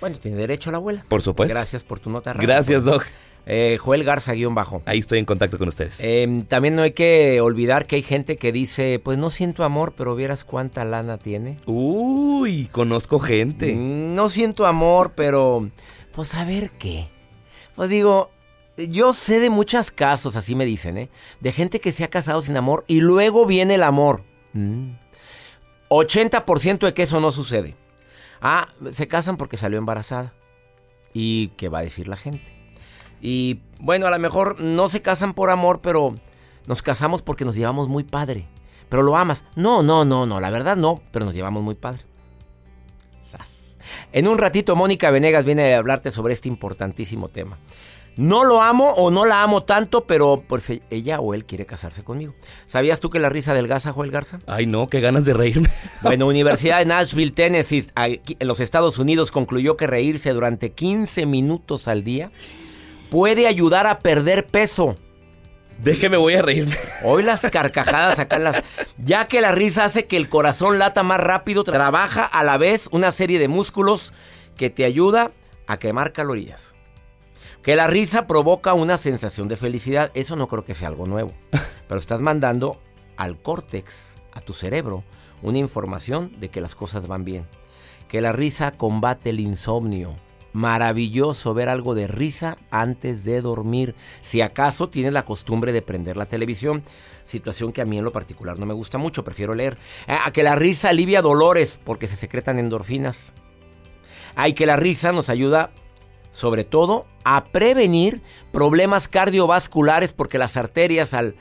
Bueno, 0.00 0.16
tiene 0.16 0.38
derecho 0.38 0.70
la 0.70 0.78
abuela. 0.78 1.04
Por 1.06 1.20
supuesto. 1.20 1.54
Gracias 1.54 1.84
por 1.84 2.00
tu 2.00 2.08
nota. 2.08 2.32
Rafa. 2.32 2.46
Gracias, 2.46 2.86
Doc. 2.86 3.04
Eh, 3.50 3.78
Joel 3.80 4.04
Garza, 4.04 4.34
guion 4.34 4.54
bajo. 4.54 4.82
Ahí 4.84 4.98
estoy 4.98 5.18
en 5.18 5.24
contacto 5.24 5.56
con 5.58 5.68
ustedes. 5.68 6.00
Eh, 6.04 6.44
también 6.48 6.74
no 6.76 6.82
hay 6.82 6.90
que 6.90 7.40
olvidar 7.40 7.86
que 7.86 7.96
hay 7.96 8.02
gente 8.02 8.36
que 8.36 8.52
dice, 8.52 9.00
pues 9.02 9.16
no 9.16 9.30
siento 9.30 9.64
amor, 9.64 9.94
pero 9.96 10.14
vieras 10.14 10.44
cuánta 10.44 10.84
lana 10.84 11.16
tiene. 11.16 11.56
Uy, 11.64 12.66
conozco 12.70 13.18
gente. 13.18 13.72
Mm, 13.74 14.14
No 14.14 14.28
siento 14.28 14.66
amor, 14.66 15.12
pero 15.16 15.70
pues 16.12 16.34
a 16.34 16.44
ver 16.44 16.72
qué. 16.72 17.08
Pues 17.74 17.88
digo, 17.88 18.30
yo 18.76 19.14
sé 19.14 19.40
de 19.40 19.48
muchos 19.48 19.90
casos, 19.90 20.36
así 20.36 20.54
me 20.54 20.66
dicen, 20.66 20.98
¿eh? 20.98 21.08
De 21.40 21.50
gente 21.50 21.80
que 21.80 21.90
se 21.90 22.04
ha 22.04 22.08
casado 22.08 22.42
sin 22.42 22.58
amor 22.58 22.84
y 22.86 23.00
luego 23.00 23.46
viene 23.46 23.76
el 23.76 23.82
amor. 23.82 24.24
Mm. 24.52 24.90
80% 25.88 26.80
de 26.80 26.92
que 26.92 27.04
eso 27.04 27.18
no 27.18 27.32
sucede. 27.32 27.76
Ah, 28.42 28.68
se 28.90 29.08
casan 29.08 29.38
porque 29.38 29.56
salió 29.56 29.78
embarazada. 29.78 30.34
¿Y 31.14 31.48
qué 31.56 31.70
va 31.70 31.78
a 31.78 31.82
decir 31.82 32.08
la 32.08 32.16
gente? 32.16 32.57
Y 33.20 33.60
bueno, 33.80 34.06
a 34.06 34.10
lo 34.10 34.18
mejor 34.18 34.60
no 34.60 34.88
se 34.88 35.02
casan 35.02 35.34
por 35.34 35.50
amor, 35.50 35.80
pero 35.80 36.14
nos 36.66 36.82
casamos 36.82 37.22
porque 37.22 37.44
nos 37.44 37.56
llevamos 37.56 37.88
muy 37.88 38.04
padre. 38.04 38.46
Pero 38.88 39.02
lo 39.02 39.16
amas. 39.16 39.44
No, 39.54 39.82
no, 39.82 40.04
no, 40.04 40.26
no, 40.26 40.40
la 40.40 40.50
verdad 40.50 40.76
no, 40.76 41.02
pero 41.12 41.24
nos 41.24 41.34
llevamos 41.34 41.62
muy 41.62 41.74
padre. 41.74 42.02
Sas. 43.20 43.78
En 44.12 44.28
un 44.28 44.38
ratito 44.38 44.76
Mónica 44.76 45.10
Venegas 45.10 45.44
viene 45.44 45.74
a 45.74 45.78
hablarte 45.78 46.10
sobre 46.10 46.32
este 46.32 46.48
importantísimo 46.48 47.28
tema. 47.28 47.58
No 48.16 48.42
lo 48.42 48.60
amo 48.62 48.90
o 48.94 49.12
no 49.12 49.24
la 49.26 49.44
amo 49.44 49.62
tanto, 49.62 50.04
pero 50.04 50.42
pues 50.48 50.68
e- 50.70 50.82
ella 50.90 51.20
o 51.20 51.34
él 51.34 51.44
quiere 51.44 51.66
casarse 51.66 52.02
conmigo. 52.02 52.34
¿Sabías 52.66 52.98
tú 52.98 53.10
que 53.10 53.20
la 53.20 53.28
risa 53.28 53.52
adelgaza, 53.52 53.92
Joel 53.92 54.10
Garza? 54.10 54.40
Ay, 54.48 54.66
no, 54.66 54.88
qué 54.88 55.00
ganas 55.00 55.24
de 55.24 55.34
reírme. 55.34 55.68
Bueno, 56.02 56.26
Universidad 56.26 56.80
de 56.80 56.86
Nashville, 56.86 57.30
Tennessee, 57.30 57.86
aquí 57.94 58.36
en 58.40 58.48
los 58.48 58.58
Estados 58.58 58.98
Unidos, 58.98 59.30
concluyó 59.30 59.76
que 59.76 59.86
reírse 59.86 60.30
durante 60.32 60.72
15 60.72 61.26
minutos 61.26 61.86
al 61.86 62.02
día 62.02 62.32
puede 63.10 63.46
ayudar 63.46 63.86
a 63.86 64.00
perder 64.00 64.46
peso. 64.46 64.96
Déjeme, 65.78 66.16
voy 66.16 66.34
a 66.34 66.42
reírme. 66.42 66.76
Hoy 67.04 67.22
las 67.22 67.42
carcajadas 67.50 68.18
acá 68.18 68.38
las... 68.38 68.62
Ya 68.98 69.28
que 69.28 69.40
la 69.40 69.52
risa 69.52 69.84
hace 69.84 70.06
que 70.06 70.16
el 70.16 70.28
corazón 70.28 70.78
lata 70.78 71.04
más 71.04 71.20
rápido, 71.20 71.62
trabaja 71.62 72.24
a 72.24 72.42
la 72.42 72.58
vez 72.58 72.88
una 72.90 73.12
serie 73.12 73.38
de 73.38 73.46
músculos 73.46 74.12
que 74.56 74.70
te 74.70 74.84
ayuda 74.84 75.30
a 75.68 75.78
quemar 75.78 76.12
calorías. 76.12 76.74
Que 77.62 77.76
la 77.76 77.86
risa 77.86 78.26
provoca 78.26 78.74
una 78.74 78.96
sensación 78.96 79.46
de 79.46 79.56
felicidad, 79.56 80.10
eso 80.14 80.34
no 80.34 80.48
creo 80.48 80.64
que 80.64 80.74
sea 80.74 80.88
algo 80.88 81.06
nuevo. 81.06 81.32
Pero 81.86 82.00
estás 82.00 82.20
mandando 82.20 82.80
al 83.16 83.40
córtex, 83.40 84.18
a 84.32 84.40
tu 84.40 84.54
cerebro, 84.54 85.04
una 85.42 85.58
información 85.58 86.32
de 86.40 86.48
que 86.48 86.60
las 86.60 86.74
cosas 86.74 87.06
van 87.06 87.24
bien. 87.24 87.46
Que 88.08 88.20
la 88.20 88.32
risa 88.32 88.72
combate 88.72 89.30
el 89.30 89.38
insomnio. 89.38 90.16
Maravilloso 90.58 91.54
ver 91.54 91.68
algo 91.68 91.94
de 91.94 92.08
risa 92.08 92.58
antes 92.72 93.22
de 93.22 93.40
dormir. 93.40 93.94
Si 94.20 94.40
acaso 94.40 94.88
tienes 94.88 95.12
la 95.12 95.24
costumbre 95.24 95.70
de 95.70 95.82
prender 95.82 96.16
la 96.16 96.26
televisión, 96.26 96.82
situación 97.26 97.72
que 97.72 97.80
a 97.80 97.84
mí 97.84 97.96
en 97.96 98.02
lo 98.02 98.10
particular 98.10 98.58
no 98.58 98.66
me 98.66 98.74
gusta 98.74 98.98
mucho, 98.98 99.22
prefiero 99.22 99.54
leer. 99.54 99.78
Ah, 100.08 100.22
A 100.24 100.32
que 100.32 100.42
la 100.42 100.56
risa 100.56 100.88
alivia 100.88 101.22
dolores 101.22 101.80
porque 101.84 102.08
se 102.08 102.16
secretan 102.16 102.58
endorfinas. 102.58 103.34
Ay, 104.34 104.54
que 104.54 104.66
la 104.66 104.74
risa 104.74 105.12
nos 105.12 105.28
ayuda 105.28 105.70
sobre 106.32 106.64
todo 106.64 107.06
a 107.22 107.44
prevenir 107.44 108.20
problemas 108.50 109.06
cardiovasculares 109.06 110.12
porque 110.12 110.38
las 110.38 110.56
arterias 110.56 111.14
al, 111.14 111.36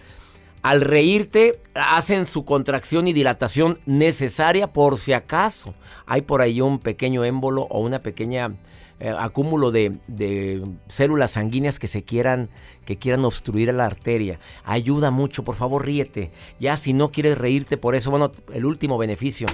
al 0.62 0.82
reírte 0.82 1.60
hacen 1.74 2.28
su 2.28 2.46
contracción 2.46 3.08
y 3.08 3.14
dilatación 3.14 3.80
necesaria 3.88 4.72
por 4.74 5.00
si 5.00 5.14
acaso 5.14 5.74
hay 6.06 6.22
por 6.22 6.42
ahí 6.42 6.62
un 6.62 6.78
pequeño 6.78 7.26
émbolo 7.26 7.64
o 7.72 7.80
una 7.80 8.04
pequeña 8.04 8.56
eh, 9.00 9.14
acúmulo 9.18 9.72
de, 9.72 9.98
de 10.08 10.66
células 10.88 11.32
sanguíneas 11.32 11.80
que 11.80 11.88
se 11.88 12.04
quieran 12.04 12.50
que 12.86 12.98
quieran 12.98 13.26
obstruir 13.26 13.70
a 13.70 13.74
la 13.74 13.86
arteria. 13.86 14.40
Ayuda 14.64 15.12
mucho, 15.12 15.44
por 15.44 15.56
favor, 15.56 15.86
ríete. 15.86 16.32
Ya 16.60 16.78
si 16.78 16.94
no 16.94 17.12
quieres 17.12 17.38
reírte 17.38 17.78
por 17.78 17.96
eso, 17.96 18.10
bueno, 18.12 18.32
el 18.54 18.66
último 18.66 18.98
beneficio. 18.98 19.48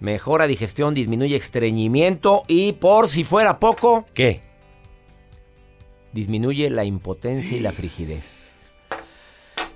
Mejora 0.00 0.46
digestión, 0.46 0.92
disminuye 0.92 1.36
estreñimiento 1.36 2.42
y 2.48 2.72
por 2.72 3.08
si 3.08 3.24
fuera 3.24 3.58
poco, 3.60 4.04
¿Qué? 4.12 4.42
disminuye 6.12 6.70
la 6.70 6.84
impotencia 6.84 7.56
y 7.56 7.60
la 7.60 7.72
frigidez. 7.72 8.45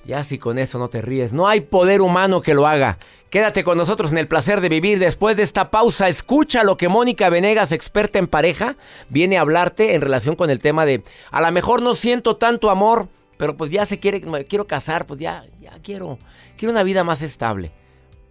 Ya 0.04 0.25
si 0.25 0.38
con 0.38 0.59
eso 0.59 0.78
no 0.78 0.88
te 0.88 1.02
ríes, 1.02 1.33
no 1.33 1.47
hay 1.47 1.61
poder 1.61 2.00
humano 2.00 2.40
que 2.40 2.54
lo 2.54 2.66
haga. 2.66 2.99
Quédate 3.28 3.62
con 3.62 3.76
nosotros 3.76 4.11
en 4.11 4.19
el 4.19 4.28
placer 4.28 4.61
de 4.61 4.69
vivir. 4.69 4.99
Después 4.99 5.37
de 5.37 5.42
esta 5.42 5.71
pausa, 5.71 6.09
escucha 6.09 6.64
lo 6.64 6.76
que 6.76 6.88
Mónica 6.88 7.28
Venegas, 7.28 7.71
experta 7.71 8.19
en 8.19 8.26
pareja, 8.26 8.76
viene 9.09 9.37
a 9.37 9.42
hablarte 9.42 9.95
en 9.95 10.00
relación 10.00 10.37
con 10.37 10.50
el 10.50 10.59
tema 10.59 10.87
de 10.87 11.04
a 11.30 11.40
lo 11.40 11.52
mejor 11.52 11.83
no 11.83 11.95
siento 11.95 12.37
tanto 12.37 12.71
amor, 12.71 13.09
pero 13.37 13.57
pues 13.57 13.71
ya 13.71 13.87
se 13.87 14.00
quiere, 14.00 14.23
quiero 14.47 14.66
casar, 14.66 15.07
pues 15.07 15.21
ya, 15.21 15.45
ya 15.61 15.78
quiero, 15.83 16.19
quiero 16.57 16.73
una 16.73 16.83
vida 16.83 17.04
más 17.04 17.23
estable. 17.23 17.73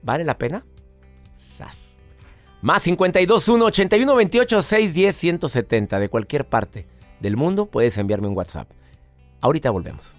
¿Vale 0.02 0.24
la 0.24 0.38
pena? 0.38 0.66
Sas. 1.38 2.00
Más 2.62 2.84
521 2.84 3.66
81 3.66 4.16
28 4.16 4.62
610 4.62 5.16
170 5.16 6.00
de 6.00 6.10
cualquier 6.10 6.46
parte 6.46 6.88
del 7.22 7.38
mundo 7.38 7.68
puedes 7.68 7.98
enviarme 7.98 8.28
un 8.28 8.36
WhatsApp. 8.36 8.70
Ahorita 9.40 9.70
volvemos. 9.70 10.19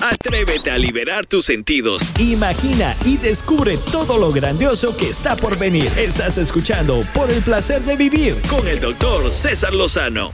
Atrévete 0.00 0.70
a 0.70 0.78
liberar 0.78 1.26
tus 1.26 1.46
sentidos. 1.46 2.12
Imagina 2.18 2.96
y 3.04 3.16
descubre 3.16 3.78
todo 3.90 4.18
lo 4.18 4.30
grandioso 4.30 4.96
que 4.96 5.08
está 5.08 5.36
por 5.36 5.58
venir. 5.58 5.90
Estás 5.96 6.36
escuchando 6.36 7.00
Por 7.14 7.30
el 7.30 7.42
placer 7.42 7.82
de 7.82 7.96
vivir 7.96 8.40
con 8.50 8.66
el 8.68 8.80
doctor 8.80 9.30
César 9.30 9.72
Lozano. 9.72 10.32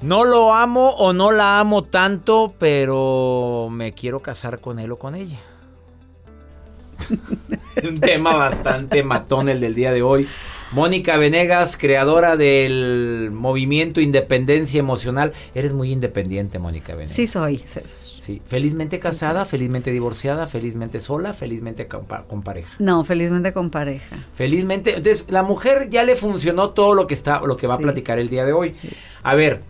No 0.00 0.24
lo 0.24 0.52
amo 0.52 0.90
o 0.90 1.12
no 1.12 1.32
la 1.32 1.60
amo 1.60 1.84
tanto, 1.84 2.54
pero 2.58 3.68
me 3.70 3.92
quiero 3.92 4.20
casar 4.20 4.60
con 4.60 4.78
él 4.78 4.92
o 4.92 4.98
con 4.98 5.14
ella. 5.14 5.40
Un 7.82 8.00
tema 8.00 8.34
bastante 8.34 9.02
matón 9.02 9.48
el 9.48 9.60
del 9.60 9.74
día 9.74 9.92
de 9.92 10.02
hoy. 10.02 10.28
Mónica 10.74 11.16
Venegas, 11.18 11.76
creadora 11.76 12.36
del 12.36 13.30
movimiento 13.32 14.00
Independencia 14.00 14.80
Emocional. 14.80 15.32
Eres 15.54 15.72
muy 15.72 15.92
independiente, 15.92 16.58
Mónica 16.58 16.94
Venegas. 16.94 17.14
Sí 17.14 17.28
soy, 17.28 17.58
César. 17.58 17.96
Sí. 18.02 18.42
Felizmente 18.46 18.98
casada, 18.98 19.44
felizmente 19.44 19.92
divorciada, 19.92 20.46
felizmente 20.48 20.98
sola, 20.98 21.32
felizmente 21.32 21.86
con, 21.86 22.06
pa- 22.06 22.24
con 22.24 22.42
pareja. 22.42 22.72
No, 22.80 23.04
felizmente 23.04 23.52
con 23.52 23.70
pareja. 23.70 24.16
Felizmente, 24.34 24.96
entonces 24.96 25.26
la 25.28 25.42
mujer 25.44 25.90
ya 25.90 26.02
le 26.02 26.16
funcionó 26.16 26.70
todo 26.70 26.94
lo 26.94 27.06
que 27.06 27.14
está, 27.14 27.40
lo 27.42 27.56
que 27.56 27.66
va 27.68 27.76
Sí. 27.76 27.82
a 27.82 27.84
platicar 27.84 28.18
el 28.18 28.28
día 28.28 28.44
de 28.44 28.52
hoy. 28.52 28.74
A 29.22 29.34
ver, 29.36 29.60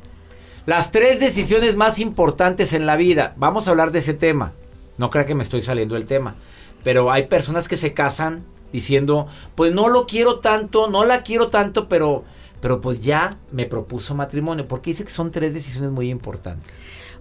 las 0.64 0.90
tres 0.90 1.20
decisiones 1.20 1.76
más 1.76 1.98
importantes 1.98 2.72
en 2.72 2.86
la 2.86 2.96
vida. 2.96 3.34
Vamos 3.36 3.66
a 3.68 3.72
hablar 3.72 3.90
de 3.90 3.98
ese 3.98 4.14
tema. 4.14 4.52
No 4.96 5.10
crea 5.10 5.26
que 5.26 5.34
me 5.34 5.42
estoy 5.42 5.60
saliendo 5.60 5.96
del 5.96 6.06
tema, 6.06 6.36
pero 6.82 7.12
hay 7.12 7.24
personas 7.26 7.68
que 7.68 7.76
se 7.76 7.92
casan 7.92 8.44
diciendo, 8.74 9.28
pues 9.54 9.72
no 9.72 9.88
lo 9.88 10.04
quiero 10.04 10.40
tanto, 10.40 10.90
no 10.90 11.04
la 11.04 11.22
quiero 11.22 11.48
tanto, 11.48 11.88
pero, 11.88 12.24
pero 12.60 12.80
pues 12.80 13.00
ya 13.00 13.30
me 13.52 13.66
propuso 13.66 14.16
matrimonio, 14.16 14.66
porque 14.66 14.90
dice 14.90 15.04
que 15.04 15.12
son 15.12 15.30
tres 15.30 15.54
decisiones 15.54 15.92
muy 15.92 16.10
importantes. 16.10 16.72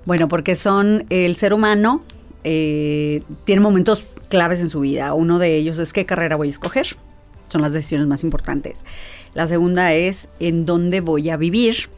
Bueno, 0.04 0.28
porque 0.28 0.56
son 0.56 1.06
el 1.10 1.36
ser 1.36 1.54
humano 1.54 2.02
eh, 2.44 3.22
tiene 3.46 3.62
momentos 3.62 4.04
claves 4.30 4.60
en 4.60 4.68
su 4.68 4.80
vida. 4.80 5.14
Uno 5.14 5.38
de 5.38 5.56
ellos 5.56 5.78
es 5.78 5.94
qué 5.94 6.06
carrera 6.08 6.36
voy 6.36 6.48
a 6.48 6.50
escoger. 6.50 6.98
Son 7.50 7.62
las 7.62 7.74
decisiones 7.74 8.08
más 8.08 8.24
importantes. 8.24 8.84
La 9.36 9.48
segunda 9.48 9.94
es 9.94 10.28
en 10.40 10.66
dónde 10.66 11.02
voy 11.02 11.30
a 11.30 11.38
vivir. 11.38 11.90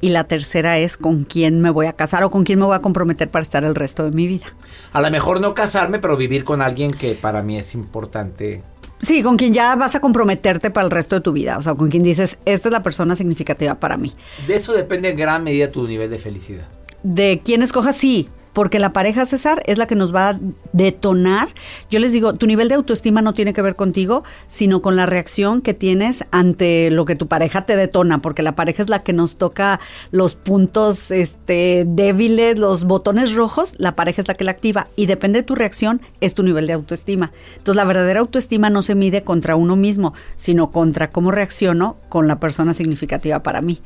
Y 0.00 0.10
la 0.10 0.24
tercera 0.24 0.78
es 0.78 0.96
con 0.96 1.24
quién 1.24 1.60
me 1.60 1.70
voy 1.70 1.86
a 1.86 1.92
casar 1.92 2.24
o 2.24 2.30
con 2.30 2.44
quién 2.44 2.58
me 2.58 2.64
voy 2.64 2.74
a 2.74 2.80
comprometer 2.80 3.30
para 3.30 3.42
estar 3.42 3.64
el 3.64 3.74
resto 3.74 4.04
de 4.04 4.10
mi 4.10 4.26
vida. 4.26 4.46
A 4.92 5.00
lo 5.00 5.10
mejor 5.10 5.40
no 5.40 5.54
casarme, 5.54 5.98
pero 5.98 6.16
vivir 6.16 6.44
con 6.44 6.62
alguien 6.62 6.90
que 6.90 7.14
para 7.14 7.42
mí 7.42 7.58
es 7.58 7.74
importante. 7.74 8.62
Sí, 9.00 9.22
con 9.22 9.36
quien 9.36 9.54
ya 9.54 9.76
vas 9.76 9.94
a 9.94 10.00
comprometerte 10.00 10.70
para 10.70 10.84
el 10.84 10.90
resto 10.90 11.14
de 11.14 11.20
tu 11.20 11.32
vida. 11.32 11.58
O 11.58 11.62
sea, 11.62 11.74
con 11.74 11.88
quien 11.88 12.02
dices, 12.02 12.38
esta 12.44 12.68
es 12.68 12.72
la 12.72 12.82
persona 12.82 13.14
significativa 13.16 13.74
para 13.76 13.96
mí. 13.96 14.12
De 14.46 14.56
eso 14.56 14.72
depende 14.72 15.10
en 15.10 15.16
gran 15.16 15.44
medida 15.44 15.70
tu 15.70 15.86
nivel 15.86 16.10
de 16.10 16.18
felicidad. 16.18 16.66
De 17.02 17.40
quién 17.44 17.62
escojas, 17.62 17.96
sí. 17.96 18.28
Porque 18.52 18.78
la 18.78 18.92
pareja, 18.92 19.26
César, 19.26 19.62
es 19.66 19.78
la 19.78 19.86
que 19.86 19.94
nos 19.94 20.14
va 20.14 20.30
a 20.30 20.40
detonar. 20.72 21.48
Yo 21.90 21.98
les 21.98 22.12
digo, 22.12 22.34
tu 22.34 22.46
nivel 22.46 22.68
de 22.68 22.74
autoestima 22.74 23.22
no 23.22 23.34
tiene 23.34 23.52
que 23.52 23.62
ver 23.62 23.76
contigo, 23.76 24.24
sino 24.48 24.82
con 24.82 24.96
la 24.96 25.06
reacción 25.06 25.62
que 25.62 25.74
tienes 25.74 26.24
ante 26.30 26.90
lo 26.90 27.04
que 27.04 27.16
tu 27.16 27.28
pareja 27.28 27.66
te 27.66 27.76
detona, 27.76 28.20
porque 28.20 28.42
la 28.42 28.54
pareja 28.56 28.82
es 28.82 28.88
la 28.88 29.02
que 29.02 29.12
nos 29.12 29.36
toca 29.36 29.80
los 30.10 30.34
puntos 30.34 31.10
este, 31.10 31.84
débiles, 31.86 32.58
los 32.58 32.84
botones 32.84 33.34
rojos, 33.34 33.74
la 33.78 33.96
pareja 33.96 34.22
es 34.22 34.28
la 34.28 34.34
que 34.34 34.44
la 34.44 34.50
activa 34.50 34.88
y 34.96 35.06
depende 35.06 35.40
de 35.40 35.44
tu 35.44 35.54
reacción, 35.54 36.00
es 36.20 36.34
tu 36.34 36.42
nivel 36.42 36.66
de 36.66 36.72
autoestima. 36.72 37.32
Entonces, 37.56 37.76
la 37.76 37.84
verdadera 37.84 38.20
autoestima 38.20 38.70
no 38.70 38.82
se 38.82 38.94
mide 38.94 39.22
contra 39.22 39.56
uno 39.56 39.76
mismo, 39.76 40.14
sino 40.36 40.70
contra 40.70 41.10
cómo 41.10 41.30
reacciono 41.30 41.96
con 42.08 42.28
la 42.28 42.40
persona 42.40 42.74
significativa 42.74 43.42
para 43.42 43.62
mí. 43.62 43.80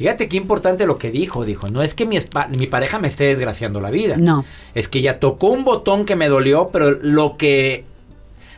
Fíjate 0.00 0.30
qué 0.30 0.38
importante 0.38 0.86
lo 0.86 0.96
que 0.96 1.10
dijo. 1.10 1.44
Dijo, 1.44 1.68
no 1.68 1.82
es 1.82 1.92
que 1.92 2.06
mi, 2.06 2.16
mi 2.56 2.66
pareja 2.66 2.98
me 2.98 3.08
esté 3.08 3.24
desgraciando 3.24 3.82
la 3.82 3.90
vida. 3.90 4.16
No. 4.16 4.46
Es 4.74 4.88
que 4.88 5.00
ella 5.00 5.20
tocó 5.20 5.48
un 5.48 5.62
botón 5.62 6.06
que 6.06 6.16
me 6.16 6.30
dolió, 6.30 6.70
pero 6.72 6.92
lo 6.92 7.36
que 7.36 7.84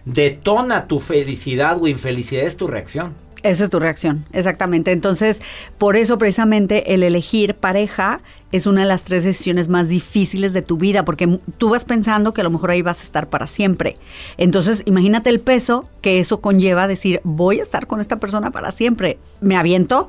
detona 0.04 0.86
tu 0.86 1.00
felicidad 1.00 1.82
o 1.82 1.88
infelicidad 1.88 2.44
es 2.44 2.56
tu 2.56 2.68
reacción. 2.68 3.14
Esa 3.42 3.64
es 3.64 3.70
tu 3.70 3.80
reacción, 3.80 4.24
exactamente. 4.32 4.92
Entonces, 4.92 5.42
por 5.78 5.96
eso 5.96 6.16
precisamente 6.16 6.94
el 6.94 7.02
elegir 7.02 7.56
pareja 7.56 8.20
es 8.52 8.66
una 8.66 8.82
de 8.82 8.86
las 8.86 9.02
tres 9.02 9.24
decisiones 9.24 9.68
más 9.68 9.88
difíciles 9.88 10.52
de 10.52 10.62
tu 10.62 10.76
vida, 10.76 11.04
porque 11.04 11.40
tú 11.58 11.70
vas 11.70 11.84
pensando 11.84 12.34
que 12.34 12.42
a 12.42 12.44
lo 12.44 12.50
mejor 12.50 12.70
ahí 12.70 12.82
vas 12.82 13.00
a 13.00 13.02
estar 13.02 13.28
para 13.28 13.48
siempre. 13.48 13.94
Entonces, 14.36 14.82
imagínate 14.84 15.28
el 15.28 15.40
peso 15.40 15.88
que 16.02 16.20
eso 16.20 16.40
conlleva 16.40 16.86
decir, 16.86 17.20
voy 17.24 17.58
a 17.58 17.64
estar 17.64 17.88
con 17.88 18.00
esta 18.00 18.20
persona 18.20 18.52
para 18.52 18.70
siempre. 18.70 19.18
¿Me 19.40 19.56
aviento 19.56 20.06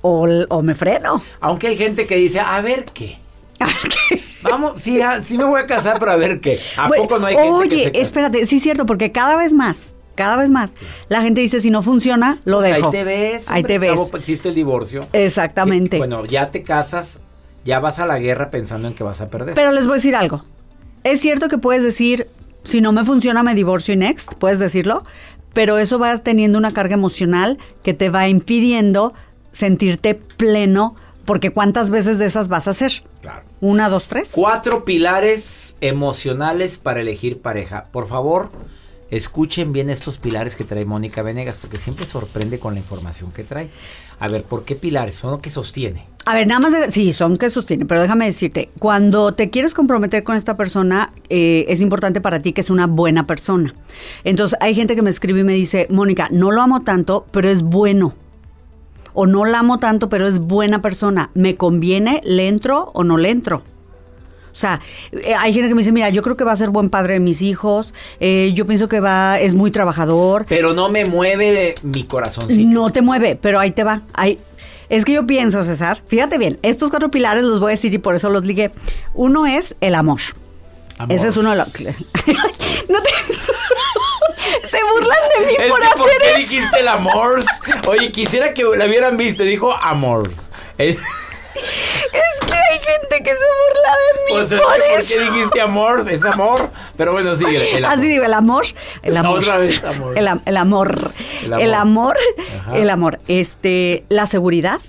o, 0.00 0.62
me 0.62 0.74
freno? 0.74 1.22
Aunque 1.40 1.68
hay 1.68 1.76
gente 1.76 2.06
que 2.06 2.16
dice, 2.16 2.40
a 2.40 2.60
ver 2.60 2.84
qué. 2.92 3.18
Vamos, 4.42 4.80
sí, 4.80 5.00
sí 5.26 5.36
me 5.36 5.44
voy 5.44 5.60
a 5.60 5.66
casar, 5.66 5.98
pero 5.98 6.12
a 6.12 6.16
ver 6.16 6.40
qué. 6.40 6.60
¿A 6.76 6.88
Bueno, 6.88 7.04
poco 7.04 7.18
no 7.18 7.26
hay 7.26 7.34
gente 7.34 7.50
Oye, 7.50 7.68
que 7.90 7.98
se 7.98 8.00
espérate, 8.00 8.46
sí 8.46 8.56
es 8.56 8.62
cierto, 8.62 8.86
porque 8.86 9.10
cada 9.10 9.36
vez 9.36 9.52
más, 9.52 9.94
cada 10.14 10.36
vez 10.36 10.50
más, 10.50 10.74
la 11.08 11.22
gente 11.22 11.40
dice, 11.40 11.60
si 11.60 11.70
no 11.70 11.82
funciona, 11.82 12.38
lo 12.44 12.58
Pues 12.58 12.74
dejo. 12.74 12.86
Ahí 12.86 12.92
te 12.92 13.04
ves. 13.04 13.44
Ahí 13.48 13.62
te 13.62 13.78
ves. 13.78 13.90
cabo, 13.92 14.10
existe 14.16 14.50
el 14.50 14.54
divorcio. 14.54 15.00
Exactamente. 15.12 15.98
Bueno, 15.98 16.24
ya 16.26 16.50
te 16.50 16.62
casas, 16.62 17.20
ya 17.64 17.80
vas 17.80 17.98
a 17.98 18.06
la 18.06 18.18
guerra 18.18 18.50
pensando 18.50 18.88
en 18.88 18.94
que 18.94 19.02
vas 19.02 19.20
a 19.20 19.28
perder. 19.30 19.54
Pero 19.54 19.72
les 19.72 19.86
voy 19.86 19.94
a 19.94 19.96
decir 19.96 20.14
algo. 20.14 20.44
Es 21.04 21.20
cierto 21.20 21.48
que 21.48 21.58
puedes 21.58 21.82
decir, 21.82 22.28
si 22.64 22.80
no 22.80 22.92
me 22.92 23.04
funciona, 23.04 23.42
me 23.42 23.54
divorcio 23.54 23.94
y 23.94 23.96
next, 23.96 24.34
puedes 24.34 24.58
decirlo, 24.58 25.04
pero 25.52 25.78
eso 25.78 25.98
va 25.98 26.18
teniendo 26.18 26.58
una 26.58 26.72
carga 26.72 26.94
emocional 26.94 27.58
que 27.82 27.94
te 27.94 28.10
va 28.10 28.28
impidiendo 28.28 29.14
sentirte 29.56 30.14
pleno, 30.14 30.94
porque 31.24 31.50
¿cuántas 31.50 31.90
veces 31.90 32.18
de 32.18 32.26
esas 32.26 32.48
vas 32.48 32.68
a 32.68 32.70
hacer? 32.70 33.02
Claro. 33.22 33.42
Una, 33.60 33.88
dos, 33.88 34.06
tres. 34.06 34.30
Cuatro 34.32 34.84
pilares 34.84 35.76
emocionales 35.80 36.76
para 36.78 37.00
elegir 37.00 37.40
pareja. 37.40 37.86
Por 37.90 38.06
favor, 38.06 38.50
escuchen 39.10 39.72
bien 39.72 39.88
estos 39.90 40.18
pilares 40.18 40.56
que 40.56 40.64
trae 40.64 40.84
Mónica 40.84 41.22
Venegas, 41.22 41.56
porque 41.60 41.78
siempre 41.78 42.06
sorprende 42.06 42.58
con 42.58 42.74
la 42.74 42.80
información 42.80 43.32
que 43.32 43.44
trae. 43.44 43.70
A 44.20 44.28
ver, 44.28 44.42
¿por 44.42 44.64
qué 44.64 44.76
pilares? 44.76 45.14
Son 45.16 45.30
lo 45.30 45.40
que 45.40 45.50
sostiene. 45.50 46.06
A 46.26 46.34
ver, 46.34 46.46
nada 46.46 46.60
más, 46.60 46.72
de- 46.72 46.90
sí, 46.90 47.12
son 47.12 47.36
que 47.36 47.50
sostienen, 47.50 47.86
pero 47.86 48.02
déjame 48.02 48.26
decirte, 48.26 48.68
cuando 48.78 49.32
te 49.34 49.48
quieres 49.50 49.74
comprometer 49.74 50.22
con 50.24 50.36
esta 50.36 50.56
persona, 50.56 51.12
eh, 51.28 51.64
es 51.68 51.80
importante 51.80 52.20
para 52.20 52.40
ti 52.42 52.52
que 52.52 52.60
es 52.60 52.70
una 52.70 52.86
buena 52.86 53.26
persona. 53.26 53.74
Entonces, 54.24 54.58
hay 54.60 54.74
gente 54.74 54.96
que 54.96 55.02
me 55.02 55.10
escribe 55.10 55.40
y 55.40 55.44
me 55.44 55.52
dice, 55.54 55.86
Mónica, 55.90 56.28
no 56.30 56.50
lo 56.52 56.62
amo 56.62 56.82
tanto, 56.82 57.26
pero 57.30 57.48
es 57.48 57.62
bueno. 57.62 58.14
O 59.18 59.26
no 59.26 59.44
la 59.46 59.60
amo 59.60 59.78
tanto, 59.78 60.08
pero 60.10 60.26
es 60.28 60.38
buena 60.40 60.82
persona. 60.82 61.30
¿Me 61.34 61.56
conviene? 61.56 62.20
¿Le 62.24 62.48
entro 62.48 62.90
o 62.92 63.02
no 63.02 63.16
le 63.16 63.30
entro? 63.30 63.62
O 64.52 64.58
sea, 64.58 64.80
eh, 65.12 65.34
hay 65.34 65.52
gente 65.52 65.68
que 65.68 65.74
me 65.74 65.80
dice, 65.80 65.92
mira, 65.92 66.08
yo 66.10 66.22
creo 66.22 66.36
que 66.36 66.44
va 66.44 66.52
a 66.52 66.56
ser 66.56 66.70
buen 66.70 66.88
padre 66.90 67.14
de 67.14 67.20
mis 67.20 67.42
hijos, 67.42 67.92
eh, 68.20 68.52
yo 68.54 68.64
pienso 68.66 68.88
que 68.88 69.00
va, 69.00 69.38
es 69.38 69.54
muy 69.54 69.70
trabajador, 69.70 70.46
Pero 70.48 70.72
no 70.72 70.88
me 70.88 71.04
mueve 71.04 71.74
mi 71.82 72.04
corazoncito. 72.04 72.68
no 72.68 72.88
te 72.90 73.02
mueve, 73.02 73.36
pero 73.40 73.58
ahí 73.60 73.70
te 73.70 73.84
va. 73.84 74.02
Ahí. 74.14 74.38
Es 74.88 75.04
que 75.04 75.12
yo 75.12 75.26
pienso, 75.26 75.62
César, 75.64 76.02
fíjate 76.06 76.38
bien, 76.38 76.58
estos 76.62 76.90
cuatro 76.90 77.10
pilares 77.10 77.42
los 77.44 77.58
voy 77.60 77.68
a 77.68 77.70
decir 77.72 77.92
y 77.92 77.98
por 77.98 78.14
eso 78.14 78.30
los 78.30 78.44
ligué. 78.46 78.70
Uno 79.14 79.46
es 79.46 79.74
el 79.80 79.94
amor. 79.94 80.20
Amor. 80.98 81.14
Ese 81.14 81.28
es 81.28 81.36
uno 81.36 81.50
de 81.50 81.56
los... 81.56 81.68
No 82.88 83.02
te- 83.02 83.10
Se 84.70 84.78
burlan 84.82 85.18
de 85.38 85.46
mí 85.46 85.52
Es 85.58 85.68
por 85.70 85.80
que, 85.80 85.86
hacer 85.86 85.98
¿Por 85.98 86.10
qué 86.10 86.28
eso. 86.30 86.38
dijiste 86.38 86.80
el 86.80 86.88
amor? 86.88 87.44
Oye, 87.86 88.12
quisiera 88.12 88.52
que 88.54 88.62
la 88.64 88.86
hubieran 88.86 89.16
visto. 89.16 89.42
Dijo 89.42 89.72
amor. 89.72 90.30
Es- 90.78 90.98
Es 91.56 92.46
que 92.46 92.52
hay 92.52 92.78
gente 92.78 93.22
que 93.24 93.30
se 93.30 93.36
burla 93.36 93.90
de 93.90 94.24
mí 94.24 94.30
Pues 94.30 94.52
es 94.52 94.60
por 94.60 94.74
que, 94.74 94.80
¿por 94.90 95.00
eso. 95.00 95.14
qué 95.14 95.20
dijiste 95.30 95.60
amor? 95.62 96.06
Es 96.10 96.24
amor. 96.24 96.70
Pero 96.96 97.12
bueno, 97.12 97.34
sigue. 97.36 97.76
el 97.78 97.84
amor. 97.84 97.98
Así 97.98 98.08
digo, 98.08 98.24
el 98.24 98.34
amor, 98.34 98.64
el 99.02 99.16
amor. 99.16 99.38
Otra 99.38 99.58
vez 99.58 99.82
amor. 99.84 100.18
El, 100.18 100.28
el 100.44 100.56
amor. 100.56 101.12
El 101.42 101.52
El 101.54 101.74
amor. 101.74 102.16
amor. 102.16 102.16
Ajá. 102.60 102.76
El 102.76 102.90
amor. 102.90 103.20
Este, 103.28 104.04
la 104.10 104.26
seguridad. 104.26 104.80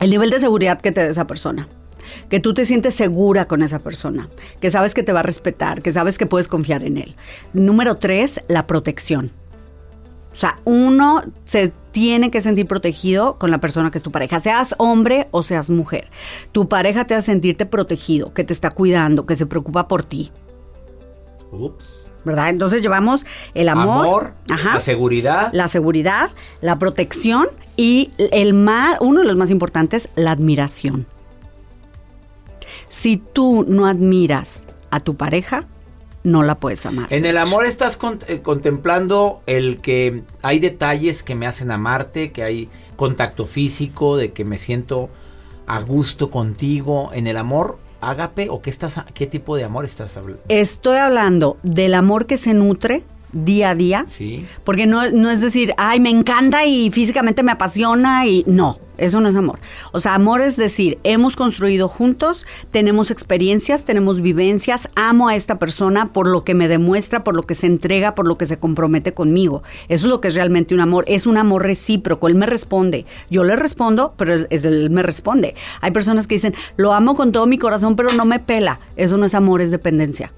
El 0.00 0.10
nivel 0.10 0.30
de 0.30 0.40
seguridad 0.40 0.80
que 0.80 0.92
te 0.92 1.02
da 1.04 1.10
esa 1.10 1.26
persona. 1.26 1.68
Que 2.28 2.40
tú 2.40 2.54
te 2.54 2.64
sientes 2.64 2.94
segura 2.94 3.46
con 3.46 3.62
esa 3.62 3.80
persona. 3.80 4.28
Que 4.60 4.70
sabes 4.70 4.94
que 4.94 5.02
te 5.02 5.12
va 5.12 5.20
a 5.20 5.22
respetar. 5.24 5.82
Que 5.82 5.92
sabes 5.92 6.18
que 6.18 6.26
puedes 6.26 6.48
confiar 6.48 6.84
en 6.84 6.98
él. 6.98 7.16
Número 7.52 7.96
tres, 7.96 8.42
la 8.48 8.66
protección. 8.66 9.32
O 10.32 10.38
sea, 10.38 10.60
uno 10.64 11.22
se 11.46 11.72
tiene 11.92 12.30
que 12.30 12.42
sentir 12.42 12.66
protegido 12.66 13.38
con 13.38 13.50
la 13.50 13.56
persona 13.58 13.90
que 13.90 13.96
es 13.96 14.04
tu 14.04 14.12
pareja, 14.12 14.38
seas 14.38 14.74
hombre 14.76 15.28
o 15.30 15.42
seas 15.42 15.70
mujer. 15.70 16.10
Tu 16.52 16.68
pareja 16.68 17.06
te 17.06 17.14
hace 17.14 17.32
sentirte 17.32 17.64
protegido, 17.64 18.34
que 18.34 18.44
te 18.44 18.52
está 18.52 18.70
cuidando, 18.70 19.24
que 19.24 19.34
se 19.34 19.46
preocupa 19.46 19.88
por 19.88 20.04
ti. 20.04 20.30
Ups. 21.50 22.02
¿verdad? 22.26 22.50
Entonces 22.50 22.82
llevamos 22.82 23.24
el 23.54 23.68
amor, 23.68 24.04
Amor, 24.06 24.34
ajá, 24.50 24.74
la 24.74 24.80
seguridad. 24.80 25.50
la 25.52 25.68
seguridad, 25.68 26.30
la 26.60 26.76
protección 26.78 27.46
y 27.76 28.10
el 28.18 28.52
más, 28.52 28.98
uno 29.00 29.20
de 29.20 29.26
los 29.26 29.36
más 29.36 29.50
importantes, 29.50 30.10
la 30.16 30.32
admiración. 30.32 31.06
Si 32.88 33.16
tú 33.16 33.64
no 33.68 33.86
admiras 33.86 34.66
a 34.90 35.00
tu 35.00 35.16
pareja, 35.16 35.66
no 36.22 36.42
la 36.42 36.56
puedes 36.56 36.84
amar. 36.86 37.06
En 37.10 37.24
el 37.24 37.38
amor 37.38 37.66
estás 37.66 37.96
con- 37.96 38.18
eh, 38.26 38.42
contemplando 38.42 39.42
el 39.46 39.80
que 39.80 40.24
hay 40.42 40.58
detalles 40.58 41.22
que 41.22 41.34
me 41.34 41.46
hacen 41.46 41.70
amarte, 41.70 42.32
que 42.32 42.42
hay 42.42 42.68
contacto 42.96 43.46
físico, 43.46 44.16
de 44.16 44.32
que 44.32 44.44
me 44.44 44.58
siento 44.58 45.08
a 45.66 45.80
gusto 45.80 46.30
contigo. 46.30 47.10
En 47.12 47.26
el 47.26 47.36
amor, 47.36 47.78
ágape 48.00 48.48
o 48.50 48.60
qué 48.60 48.70
estás, 48.70 49.00
qué 49.14 49.26
tipo 49.26 49.56
de 49.56 49.64
amor 49.64 49.84
estás 49.84 50.16
hablando. 50.16 50.42
Estoy 50.48 50.98
hablando 50.98 51.58
del 51.62 51.94
amor 51.94 52.26
que 52.26 52.38
se 52.38 52.54
nutre 52.54 53.04
día 53.32 53.70
a 53.70 53.74
día. 53.74 54.04
Sí. 54.08 54.44
Porque 54.64 54.86
no, 54.86 55.10
no 55.10 55.30
es 55.30 55.40
decir, 55.40 55.74
ay, 55.76 56.00
me 56.00 56.10
encanta 56.10 56.64
y 56.64 56.90
físicamente 56.90 57.42
me 57.42 57.52
apasiona 57.52 58.26
y 58.26 58.44
no, 58.46 58.78
eso 58.98 59.20
no 59.20 59.28
es 59.28 59.36
amor. 59.36 59.58
O 59.92 60.00
sea, 60.00 60.14
amor 60.14 60.40
es 60.40 60.56
decir, 60.56 60.98
hemos 61.04 61.36
construido 61.36 61.88
juntos, 61.88 62.46
tenemos 62.70 63.10
experiencias, 63.10 63.84
tenemos 63.84 64.20
vivencias, 64.22 64.88
amo 64.94 65.28
a 65.28 65.36
esta 65.36 65.58
persona 65.58 66.06
por 66.06 66.28
lo 66.28 66.44
que 66.44 66.54
me 66.54 66.68
demuestra, 66.68 67.24
por 67.24 67.34
lo 67.34 67.42
que 67.42 67.54
se 67.54 67.66
entrega, 67.66 68.14
por 68.14 68.26
lo 68.26 68.38
que 68.38 68.46
se 68.46 68.58
compromete 68.58 69.12
conmigo. 69.12 69.62
Eso 69.88 70.06
es 70.06 70.10
lo 70.10 70.20
que 70.20 70.28
es 70.28 70.34
realmente 70.34 70.74
un 70.74 70.80
amor, 70.80 71.04
es 71.08 71.26
un 71.26 71.36
amor 71.36 71.64
recíproco, 71.64 72.28
él 72.28 72.36
me 72.36 72.46
responde, 72.46 73.04
yo 73.30 73.44
le 73.44 73.56
respondo, 73.56 74.14
pero 74.16 74.46
es- 74.48 74.64
él 74.64 74.88
me 74.90 75.02
responde. 75.02 75.54
Hay 75.82 75.90
personas 75.90 76.26
que 76.26 76.36
dicen, 76.36 76.54
lo 76.76 76.94
amo 76.94 77.14
con 77.16 77.32
todo 77.32 77.46
mi 77.46 77.58
corazón, 77.58 77.96
pero 77.96 78.10
no 78.12 78.24
me 78.24 78.38
pela. 78.38 78.80
Eso 78.96 79.18
no 79.18 79.26
es 79.26 79.34
amor, 79.34 79.60
es 79.60 79.70
dependencia. 79.72 80.32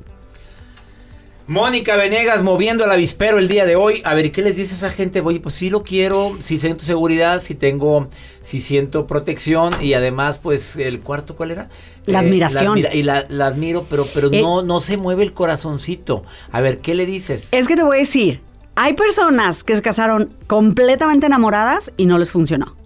Mónica 1.48 1.96
Venegas 1.96 2.42
moviendo 2.42 2.84
el 2.84 2.90
avispero 2.90 3.38
el 3.38 3.48
día 3.48 3.64
de 3.64 3.74
hoy. 3.74 4.02
A 4.04 4.12
ver, 4.14 4.32
¿qué 4.32 4.42
les 4.42 4.56
dice 4.56 4.74
esa 4.74 4.90
gente? 4.90 5.22
Oye, 5.22 5.40
pues 5.40 5.54
sí 5.54 5.70
lo 5.70 5.82
quiero, 5.82 6.36
si 6.42 6.58
siento 6.58 6.84
seguridad, 6.84 7.40
si 7.40 7.54
tengo, 7.54 8.08
si 8.42 8.60
siento 8.60 9.06
protección 9.06 9.72
y 9.80 9.94
además, 9.94 10.38
pues, 10.42 10.76
el 10.76 11.00
cuarto, 11.00 11.36
¿cuál 11.36 11.52
era? 11.52 11.70
La 12.04 12.18
admiración. 12.18 12.72
admira- 12.76 12.92
y 12.94 13.02
la, 13.02 13.24
la 13.30 13.46
admiro, 13.46 13.86
pero, 13.88 14.06
pero 14.12 14.28
Eh, 14.30 14.42
no, 14.42 14.60
no 14.62 14.80
se 14.80 14.98
mueve 14.98 15.22
el 15.22 15.32
corazoncito. 15.32 16.22
A 16.52 16.60
ver, 16.60 16.80
¿qué 16.80 16.94
le 16.94 17.06
dices? 17.06 17.48
Es 17.50 17.66
que 17.66 17.76
te 17.76 17.82
voy 17.82 17.96
a 17.96 18.00
decir, 18.00 18.42
hay 18.74 18.92
personas 18.92 19.64
que 19.64 19.74
se 19.74 19.80
casaron 19.80 20.34
completamente 20.46 21.24
enamoradas 21.24 21.92
y 21.96 22.04
no 22.04 22.18
les 22.18 22.30
funcionó. 22.30 22.76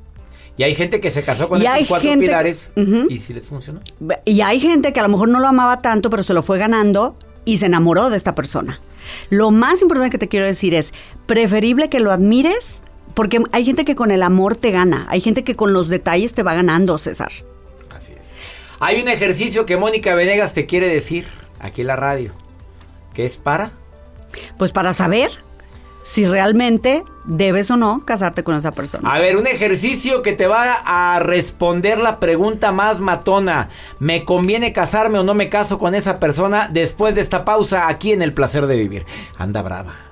Y 0.57 0.63
hay 0.63 0.77
gente 0.77 1.01
que 1.01 1.11
se 1.11 1.25
casó 1.25 1.49
con 1.49 1.61
estos 1.61 1.89
cuatro 1.89 2.11
que- 2.13 2.19
pilares 2.19 2.71
y 3.09 3.19
sí 3.19 3.35
les 3.35 3.45
funcionó. 3.45 3.81
Y 4.25 4.41
hay 4.43 4.61
gente 4.61 4.93
que 4.93 5.01
a 5.01 5.03
lo 5.03 5.09
mejor 5.09 5.29
no 5.31 5.41
lo 5.41 5.49
amaba 5.49 5.83
tanto, 5.83 6.11
pero 6.11 6.23
se 6.23 6.33
lo 6.33 6.45
fue 6.45 6.59
ganando 6.59 7.17
y 7.45 7.59
se 7.59 7.67
enamoró 7.67 8.11
de 8.11 8.17
esta 8.17 8.35
persona. 8.35 8.81
Lo 9.31 9.51
más 9.51 9.83
importante 9.83 10.11
que 10.11 10.19
te 10.19 10.29
quiero 10.29 10.47
decir 10.47 10.75
es, 10.75 10.93
preferible 11.27 11.89
que 11.89 12.01
lo 12.01 12.13
admires, 12.13 12.83
porque 13.15 13.43
hay 13.53 13.65
gente 13.65 13.85
que 13.85 13.97
con 13.97 14.11
el 14.11 14.23
amor 14.23 14.57
te 14.57 14.71
gana, 14.71 15.07
hay 15.09 15.21
gente 15.21 15.45
que 15.45 15.57
con 15.57 15.73
los 15.73 15.89
detalles 15.89 16.35
te 16.35 16.43
va 16.43 16.55
ganando, 16.55 16.99
César. 16.99 17.33
Así 17.91 18.13
es. 18.13 18.29
Hay 18.81 19.01
un 19.01 19.09
ejercicio 19.09 19.67
que 19.67 19.77
Mónica 19.77 20.15
Venegas 20.15 20.55
te 20.55 20.67
quiere 20.67 20.89
decir 20.89 21.27
aquí 21.59 21.83
en 21.83 21.89
la 21.89 21.97
radio, 21.97 22.33
que 23.15 23.25
es 23.25 23.37
para... 23.37 23.73
Pues 24.57 24.73
para 24.73 24.95
saber 24.95 25.31
si 26.03 26.27
realmente 26.27 27.05
debes 27.25 27.71
o 27.71 27.77
no 27.77 28.05
casarte 28.05 28.45
con 28.45 28.57
esa 28.57 28.73
persona. 28.73 29.13
A 29.13 29.19
ver, 29.19 29.37
un 29.37 29.47
ejercicio 29.47 30.23
que 30.23 30.33
te 30.33 30.47
va 30.47 30.83
a 30.85 31.21
responder 31.21 31.99
la 31.99 32.19
pregunta 32.19 32.73
más 32.73 33.01
matona. 33.01 33.69
¿Me 33.99 34.25
conviene 34.25 34.73
casarme 34.73 35.19
o 35.19 35.23
no 35.23 35.35
me 35.35 35.49
caso 35.49 35.79
con 35.79 35.95
esa 35.95 36.19
persona 36.19 36.69
después 36.71 37.15
de 37.15 37.21
esta 37.21 37.45
pausa 37.45 37.89
aquí 37.89 38.13
en 38.13 38.23
El 38.23 38.35
Placer 38.35 38.67
de 38.67 38.77
Vivir? 38.77 39.07
Anda 39.39 39.63
brava. 39.63 40.12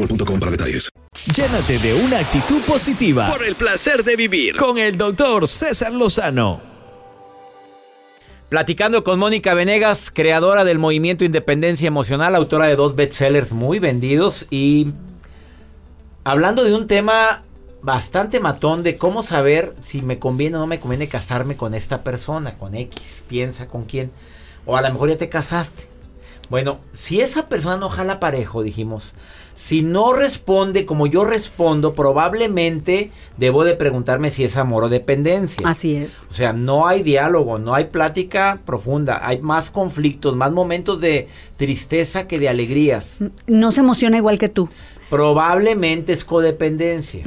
boostmobile.com 0.01 0.39
para 0.39 0.51
detalles. 0.51 0.89
Llénate 1.35 1.77
de 1.79 1.93
una 1.93 2.19
actitud 2.19 2.61
positiva 2.61 3.27
por 3.27 3.45
el 3.45 3.55
placer 3.55 4.03
de 4.03 4.15
vivir 4.15 4.55
con 4.55 4.77
el 4.77 4.97
doctor 4.97 5.47
César 5.47 5.93
Lozano. 5.93 6.59
Platicando 8.49 9.03
con 9.03 9.19
Mónica 9.19 9.53
Venegas, 9.53 10.11
creadora 10.11 10.65
del 10.65 10.79
movimiento 10.79 11.23
Independencia 11.23 11.87
Emocional, 11.87 12.35
autora 12.35 12.67
de 12.67 12.75
dos 12.75 12.95
bestsellers 12.95 13.53
muy 13.53 13.79
vendidos 13.79 14.47
y 14.49 14.93
hablando 16.23 16.63
de 16.63 16.73
un 16.73 16.87
tema 16.87 17.43
bastante 17.81 18.39
matón 18.39 18.83
de 18.83 18.97
cómo 18.97 19.23
saber 19.23 19.73
si 19.79 20.01
me 20.01 20.19
conviene 20.19 20.57
o 20.57 20.59
no 20.59 20.67
me 20.67 20.79
conviene 20.79 21.07
casarme 21.07 21.55
con 21.55 21.73
esta 21.73 22.03
persona, 22.03 22.57
con 22.57 22.75
X, 22.75 23.23
piensa 23.27 23.67
con 23.67 23.85
quién, 23.85 24.11
o 24.65 24.75
a 24.75 24.81
lo 24.81 24.91
mejor 24.91 25.09
ya 25.09 25.17
te 25.17 25.29
casaste. 25.29 25.90
Bueno, 26.51 26.81
si 26.91 27.21
esa 27.21 27.47
persona 27.47 27.77
no 27.77 27.87
jala 27.87 28.19
parejo, 28.19 28.61
dijimos, 28.61 29.15
si 29.55 29.83
no 29.83 30.11
responde 30.11 30.85
como 30.85 31.07
yo 31.07 31.23
respondo, 31.23 31.93
probablemente 31.93 33.09
debo 33.37 33.63
de 33.63 33.75
preguntarme 33.75 34.31
si 34.31 34.43
es 34.43 34.57
amor 34.57 34.83
o 34.83 34.89
dependencia. 34.89 35.65
Así 35.65 35.95
es. 35.95 36.27
O 36.29 36.33
sea, 36.33 36.51
no 36.51 36.87
hay 36.87 37.03
diálogo, 37.03 37.57
no 37.57 37.73
hay 37.73 37.85
plática 37.85 38.59
profunda, 38.65 39.25
hay 39.25 39.39
más 39.39 39.69
conflictos, 39.69 40.35
más 40.35 40.51
momentos 40.51 40.99
de 40.99 41.29
tristeza 41.55 42.27
que 42.27 42.37
de 42.37 42.49
alegrías. 42.49 43.23
No 43.47 43.71
se 43.71 43.79
emociona 43.79 44.17
igual 44.17 44.37
que 44.37 44.49
tú. 44.49 44.67
Probablemente 45.09 46.11
es 46.11 46.25
codependencia. 46.25 47.23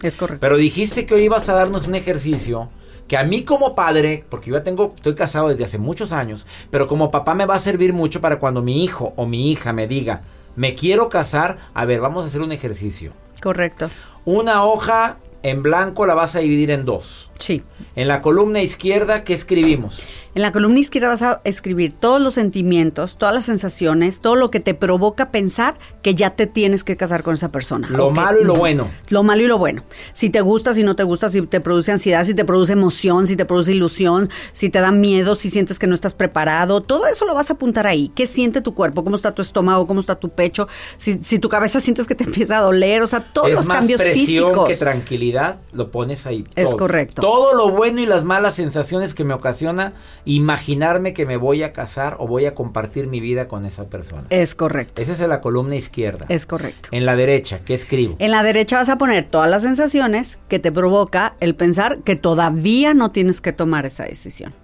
Es 0.00 0.14
correcto. 0.14 0.38
Pero 0.40 0.56
dijiste 0.56 1.06
que 1.06 1.14
hoy 1.14 1.24
ibas 1.24 1.48
a 1.48 1.54
darnos 1.54 1.88
un 1.88 1.96
ejercicio 1.96 2.70
que 3.08 3.16
a 3.16 3.24
mí 3.24 3.42
como 3.42 3.74
padre, 3.74 4.24
porque 4.28 4.50
yo 4.50 4.56
ya 4.56 4.62
tengo, 4.62 4.92
estoy 4.94 5.14
casado 5.14 5.48
desde 5.48 5.64
hace 5.64 5.78
muchos 5.78 6.12
años, 6.12 6.46
pero 6.70 6.86
como 6.86 7.10
papá 7.10 7.34
me 7.34 7.46
va 7.46 7.56
a 7.56 7.60
servir 7.60 7.92
mucho 7.92 8.20
para 8.20 8.38
cuando 8.38 8.62
mi 8.62 8.84
hijo 8.84 9.14
o 9.16 9.26
mi 9.26 9.50
hija 9.50 9.72
me 9.72 9.86
diga, 9.88 10.22
me 10.54 10.74
quiero 10.74 11.08
casar, 11.08 11.58
a 11.72 11.84
ver, 11.86 12.00
vamos 12.00 12.24
a 12.24 12.26
hacer 12.28 12.42
un 12.42 12.52
ejercicio. 12.52 13.12
Correcto. 13.40 13.90
Una 14.24 14.64
hoja 14.64 15.16
en 15.42 15.62
blanco 15.62 16.04
la 16.04 16.14
vas 16.14 16.36
a 16.36 16.40
dividir 16.40 16.70
en 16.70 16.84
dos. 16.84 17.27
Sí. 17.38 17.62
En 17.96 18.08
la 18.08 18.22
columna 18.22 18.62
izquierda, 18.62 19.24
¿qué 19.24 19.34
escribimos? 19.34 20.02
En 20.34 20.42
la 20.42 20.52
columna 20.52 20.78
izquierda 20.78 21.08
vas 21.08 21.22
a 21.22 21.40
escribir 21.44 21.94
todos 21.98 22.20
los 22.20 22.34
sentimientos, 22.34 23.16
todas 23.18 23.34
las 23.34 23.46
sensaciones, 23.46 24.20
todo 24.20 24.36
lo 24.36 24.50
que 24.50 24.60
te 24.60 24.72
provoca 24.74 25.32
pensar 25.32 25.78
que 26.02 26.14
ya 26.14 26.36
te 26.36 26.46
tienes 26.46 26.84
que 26.84 26.96
casar 26.96 27.24
con 27.24 27.34
esa 27.34 27.50
persona. 27.50 27.88
Lo 27.90 28.10
malo 28.10 28.42
y 28.42 28.44
lo 28.44 28.54
bueno. 28.54 28.88
Lo 29.08 29.24
malo 29.24 29.42
y 29.42 29.46
lo 29.48 29.58
bueno. 29.58 29.82
Si 30.12 30.30
te 30.30 30.40
gusta, 30.40 30.74
si 30.74 30.84
no 30.84 30.94
te 30.94 31.02
gusta, 31.02 31.28
si 31.28 31.42
te 31.42 31.60
produce 31.60 31.90
ansiedad, 31.90 32.24
si 32.24 32.34
te 32.34 32.44
produce 32.44 32.74
emoción, 32.74 33.26
si 33.26 33.34
te 33.34 33.46
produce 33.46 33.72
ilusión, 33.72 34.30
si 34.52 34.70
te 34.70 34.80
da 34.80 34.92
miedo, 34.92 35.34
si 35.34 35.50
sientes 35.50 35.78
que 35.78 35.88
no 35.88 35.94
estás 35.94 36.14
preparado, 36.14 36.82
todo 36.82 37.06
eso 37.06 37.26
lo 37.26 37.34
vas 37.34 37.50
a 37.50 37.54
apuntar 37.54 37.86
ahí. 37.86 38.12
¿Qué 38.14 38.26
siente 38.26 38.60
tu 38.60 38.74
cuerpo? 38.74 39.02
¿Cómo 39.02 39.16
está 39.16 39.34
tu 39.34 39.42
estómago? 39.42 39.88
¿Cómo 39.88 39.98
está 39.98 40.14
tu 40.14 40.28
pecho? 40.28 40.68
Si, 40.98 41.18
si 41.22 41.40
tu 41.40 41.48
cabeza 41.48 41.80
sientes 41.80 42.06
que 42.06 42.14
te 42.14 42.24
empieza 42.28 42.58
a 42.58 42.60
doler, 42.60 43.02
o 43.02 43.06
sea, 43.08 43.20
todos 43.20 43.48
es 43.48 43.54
los 43.56 43.66
más 43.66 43.78
cambios 43.78 44.00
presión 44.00 44.26
físicos. 44.26 44.68
que 44.68 44.76
tranquilidad, 44.76 45.58
lo 45.72 45.90
pones 45.90 46.26
ahí. 46.26 46.44
Es 46.54 46.66
todo. 46.70 46.76
correcto. 46.76 47.22
Todo 47.28 47.52
lo 47.52 47.72
bueno 47.72 48.00
y 48.00 48.06
las 48.06 48.24
malas 48.24 48.54
sensaciones 48.54 49.12
que 49.12 49.22
me 49.22 49.34
ocasiona 49.34 49.92
imaginarme 50.24 51.12
que 51.12 51.26
me 51.26 51.36
voy 51.36 51.62
a 51.62 51.74
casar 51.74 52.16
o 52.20 52.26
voy 52.26 52.46
a 52.46 52.54
compartir 52.54 53.06
mi 53.06 53.20
vida 53.20 53.48
con 53.48 53.66
esa 53.66 53.90
persona. 53.90 54.24
Es 54.30 54.54
correcto. 54.54 55.02
Esa 55.02 55.12
es 55.12 55.20
en 55.20 55.28
la 55.28 55.42
columna 55.42 55.76
izquierda. 55.76 56.24
Es 56.30 56.46
correcto. 56.46 56.88
En 56.90 57.04
la 57.04 57.16
derecha, 57.16 57.60
¿qué 57.66 57.74
escribo? 57.74 58.16
En 58.18 58.30
la 58.30 58.42
derecha 58.42 58.76
vas 58.76 58.88
a 58.88 58.96
poner 58.96 59.24
todas 59.24 59.50
las 59.50 59.60
sensaciones 59.60 60.38
que 60.48 60.58
te 60.58 60.72
provoca 60.72 61.36
el 61.40 61.54
pensar 61.54 61.98
que 61.98 62.16
todavía 62.16 62.94
no 62.94 63.10
tienes 63.10 63.42
que 63.42 63.52
tomar 63.52 63.84
esa 63.84 64.04
decisión. 64.04 64.54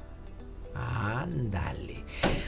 Ándale. 0.74 1.83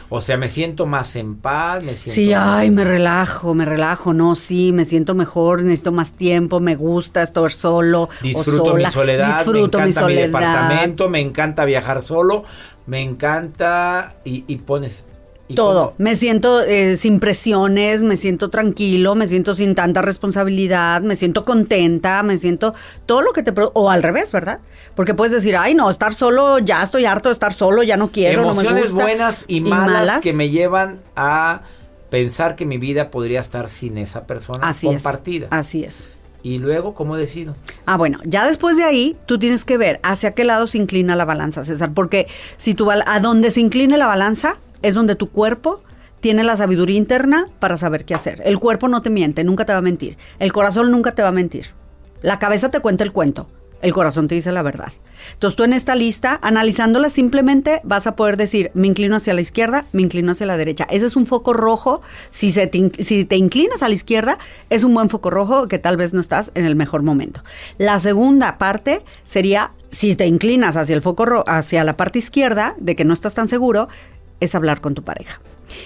O 0.09 0.21
sea, 0.21 0.37
me 0.37 0.49
siento 0.49 0.87
más 0.87 1.17
en 1.17 1.37
paz, 1.37 1.83
me 1.83 1.95
siento 1.97 2.13
Sí, 2.13 2.33
ay, 2.33 2.71
me 2.71 2.85
relajo, 2.85 3.55
me 3.55 3.65
relajo, 3.65 4.13
no, 4.13 4.37
sí, 4.37 4.73
me 4.73 4.85
siento 4.85 5.15
mejor, 5.15 5.63
necesito 5.63 5.91
más 5.93 6.13
tiempo, 6.13 6.61
me 6.61 6.77
gusta 6.77 7.23
estar 7.23 7.51
solo 7.53 8.03
o 8.05 8.09
Disfruto 8.23 8.67
sola, 8.71 8.89
mi 8.89 8.93
soledad, 8.93 9.27
disfruto 9.27 9.79
me 9.79 9.85
mi 9.87 9.91
encanta 9.91 10.07
mi, 10.09 10.15
soledad. 10.15 10.27
departamento, 10.27 11.09
me 11.09 11.21
encanta 11.21 11.65
viajar 11.65 12.03
solo, 12.03 12.45
me 12.87 13.01
encanta 13.03 14.15
y, 14.25 14.45
y 14.47 14.57
pones 14.59 15.07
Todo, 15.55 15.87
cómo- 15.91 15.95
me 15.99 16.17
siento 16.17 16.61
eh, 16.63 16.97
sin 16.97 17.21
presiones, 17.21 18.03
me 18.03 18.17
siento 18.17 18.51
tranquilo, 18.51 19.15
me 19.15 19.27
siento 19.27 19.55
sin 19.55 19.75
tanta 19.77 20.03
responsabilidad, 20.03 21.03
me 21.03 21.15
siento 21.17 21.45
contenta, 21.45 22.23
me 22.25 22.37
siento 22.39 22.75
todo 23.07 23.23
lo 23.23 23.33
que 23.33 23.43
te... 23.43 23.53
O 23.75 23.91
al 23.91 24.03
revés, 24.03 24.33
¿verdad? 24.33 24.59
Porque 24.97 25.15
puedes 25.15 25.33
decir, 25.33 25.57
ay 25.57 25.75
no, 25.75 25.89
estar 25.91 26.15
solo, 26.15 26.59
ya 26.59 26.83
estoy 26.83 27.05
harto 27.05 27.29
de 27.29 27.35
estar 27.35 27.53
solo, 27.53 27.83
ya 27.85 27.97
no 27.97 28.11
quiero, 28.11 28.43
no 28.43 28.49
me 28.49 28.53
emociones 28.55 28.91
gusta". 28.91 29.03
buenas 29.05 29.45
y 29.47 29.61
malas, 29.61 30.23
que 30.23 30.33
me 30.33 30.51
llevan 30.51 31.01
a 31.15 31.63
pensar 32.11 32.57
que 32.57 32.67
mi 32.67 32.79
vida 32.79 33.11
podría 33.11 33.41
estar 33.41 33.69
sin 33.69 33.99
esa 33.99 34.27
persona 34.27 34.69
Así 34.69 34.87
compartida. 34.87 35.47
es. 35.47 35.53
Así 35.53 35.85
es. 35.85 36.11
Y 36.43 36.59
luego, 36.59 36.95
¿cómo 36.95 37.17
decido? 37.17 37.57
Ah, 37.87 37.97
bueno, 37.97 38.21
ya 38.25 38.47
después 38.47 38.77
de 38.77 38.85
ahí, 38.85 39.17
tú 39.27 39.37
tienes 39.39 39.65
que 39.65 39.77
ver 39.77 39.99
hacia 40.05 40.31
qué 40.33 40.45
lado 40.45 40.69
se 40.69 40.79
inclina 40.79 41.17
la 41.17 41.25
balanza, 41.25 41.65
César, 41.65 41.91
porque 41.93 42.29
si 42.57 42.75
tú 42.75 42.89
a 42.91 43.19
donde 43.21 43.51
se 43.51 43.61
incline 43.61 43.97
la 43.99 44.07
balanza 44.07 44.57
es 44.87 44.95
donde 44.95 45.15
tu 45.17 45.29
cuerpo 45.29 45.81
tiene 46.21 46.45
la 46.45 46.57
sabiduría 46.57 46.97
interna 46.97 47.47
para 47.61 47.77
saber 47.77 48.05
qué 48.05 48.15
hacer. 48.15 48.43
El 48.45 48.59
cuerpo 48.59 48.89
no 48.89 49.03
te 49.03 49.11
miente, 49.11 49.45
nunca 49.45 49.65
te 49.65 49.73
va 49.73 49.79
a 49.79 49.83
mentir. 49.83 50.17
El 50.39 50.53
corazón 50.53 50.91
nunca 50.91 51.13
te 51.13 51.23
va 51.23 51.29
a 51.29 51.33
mentir. 51.33 51.67
La 52.23 52.39
cabeza 52.39 52.71
te 52.71 52.81
cuenta 52.81 53.05
el 53.05 53.13
cuento. 53.13 53.47
El 53.83 53.93
corazón 53.93 54.27
te 54.27 54.35
dice 54.35 54.53
la 54.53 54.63
verdad. 54.63 54.91
Entonces 55.35 55.55
tú 55.57 55.63
en 55.63 55.75
esta 55.75 55.95
lista, 55.95 56.39
analizándola 56.43 57.11
simplemente, 57.11 57.81
vas 57.85 58.07
a 58.07 58.17
poder 58.17 58.39
decir, 58.39 58.71
me 58.73 58.87
inclino 58.87 59.17
hacia 59.17 59.35
la 59.35 59.43
izquierda, 59.43 59.85
me 59.93 60.01
inclino 60.03 60.33
hacia 60.33 60.47
la 60.47 60.57
derecha. 60.57 60.87
Ese 60.91 61.07
es 61.07 61.15
un 61.15 61.27
foco 61.27 61.53
rojo. 61.53 62.01
Si, 62.31 62.51
se 62.51 62.67
te, 62.67 62.91
si 63.03 63.27
te 63.27 63.37
inclinas 63.37 63.83
a 63.83 63.89
la 63.89 63.95
izquierda, 63.95 64.39
es 64.71 64.83
un 64.83 64.95
buen 64.95 65.11
foco 65.11 65.29
rojo 65.31 65.69
que 65.69 65.79
tal 65.79 65.99
vez 65.99 66.15
no 66.15 66.21
estás 66.23 66.53
en 66.55 66.65
el 66.65 66.75
mejor 66.75 67.03
momento. 67.03 67.43
La 67.77 68.01
segunda 68.01 68.57
parte 68.57 69.05
sería, 69.25 69.73
si 69.91 70.17
te 70.17 70.27
inclinas 70.27 70.77
hacia 70.79 70.97
el 70.97 71.03
foco 71.03 71.27
ro- 71.27 71.45
hacia 71.47 71.85
la 71.85 71.97
parte 71.99 72.19
izquierda, 72.19 72.75
de 72.79 72.97
que 72.97 73.05
no 73.05 73.13
estás 73.13 73.35
tan 73.35 73.47
seguro, 73.47 73.89
es 74.41 74.55
hablar 74.55 74.81
con 74.81 74.95
tu 74.95 75.03
pareja. 75.03 75.41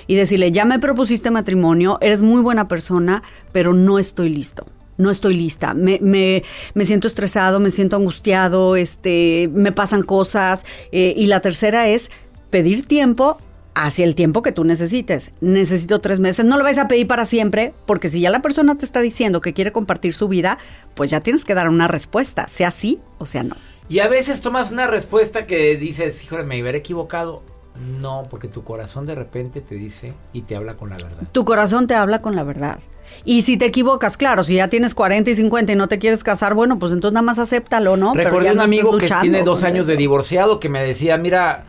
Y 0.06 0.14
decirle, 0.14 0.52
ya 0.52 0.64
me 0.64 0.78
propusiste 0.78 1.30
matrimonio, 1.30 1.98
eres 2.00 2.22
muy 2.22 2.42
buena 2.42 2.68
persona, 2.68 3.22
pero 3.52 3.72
no 3.72 3.98
estoy 3.98 4.28
listo 4.30 4.66
no 5.00 5.10
estoy 5.10 5.32
lista, 5.32 5.72
me, 5.72 5.98
me, 6.02 6.84
siento 6.84 7.08
estresado, 7.08 7.58
me 7.58 7.70
siento 7.70 7.96
angustiado, 7.96 8.76
este, 8.76 9.48
me 9.50 9.72
pasan 9.72 10.02
cosas. 10.02 10.66
eh, 10.92 11.14
y 11.16 11.26
la 11.26 11.40
tercera 11.40 11.88
es 11.88 12.10
pedir 12.50 12.84
tiempo 12.84 13.38
hacia 13.74 14.04
el 14.04 14.14
tiempo 14.14 14.42
que 14.42 14.52
tú 14.52 14.64
necesites. 14.64 15.32
Necesito 15.40 16.00
tres 16.00 16.20
meses. 16.20 16.44
No 16.44 16.58
lo 16.58 16.64
vais 16.64 16.78
a 16.78 16.88
pedir 16.88 17.06
para 17.06 17.24
siempre, 17.24 17.72
porque 17.86 18.10
si 18.10 18.20
ya 18.20 18.30
la 18.30 18.42
persona 18.42 18.76
te 18.76 18.84
está 18.84 19.00
diciendo 19.00 19.40
que 19.40 19.54
quiere 19.54 19.72
compartir 19.72 20.12
su 20.12 20.28
vida, 20.28 20.58
pues 20.94 21.10
ya 21.10 21.20
tienes 21.20 21.44
que 21.44 21.54
dar 21.54 21.68
una 21.68 21.88
respuesta, 21.88 22.46
sea 22.48 22.70
sí 22.70 23.00
o 23.18 23.26
sea 23.26 23.42
no. 23.42 23.56
Y 23.88 24.00
a 24.00 24.08
veces 24.08 24.40
tomas 24.40 24.70
una 24.70 24.86
respuesta 24.86 25.46
que 25.46 25.76
dices, 25.76 26.22
híjole, 26.22 26.44
me 26.44 26.60
hubiera 26.60 26.78
equivocado. 26.78 27.42
No, 27.76 28.26
porque 28.28 28.48
tu 28.48 28.64
corazón 28.64 29.06
de 29.06 29.14
repente 29.14 29.61
te 29.61 29.74
dice 29.74 30.14
y 30.33 30.42
te 30.42 30.56
habla 30.56 30.76
con 30.76 30.90
la 30.90 30.96
verdad. 30.96 31.28
Tu 31.33 31.44
corazón 31.44 31.87
te 31.87 31.94
habla 31.94 32.20
con 32.20 32.37
la 32.37 32.42
verdad. 32.42 32.80
Y 33.24 33.42
si 33.42 33.56
te 33.56 33.66
equivocas, 33.66 34.16
claro, 34.16 34.44
si 34.44 34.56
ya 34.56 34.68
tienes 34.68 34.94
40 34.94 35.30
y 35.30 35.35
50 35.35 35.72
y 35.72 35.76
no 35.76 35.88
te 35.88 35.98
quieres 35.98 36.22
casar, 36.22 36.54
bueno, 36.54 36.78
pues 36.78 36.92
entonces 36.92 37.14
nada 37.14 37.22
más 37.22 37.38
acéptalo, 37.38 37.96
¿no? 37.96 38.14
Recordé 38.14 38.52
un 38.52 38.61
amigo 38.61 38.96
que 38.98 39.09
tiene 39.20 39.42
dos 39.42 39.62
años 39.62 39.87
de 39.87 39.96
divorciado 39.96 40.61
que 40.61 40.68
me 40.68 40.83
decía, 40.85 41.16
mira, 41.18 41.64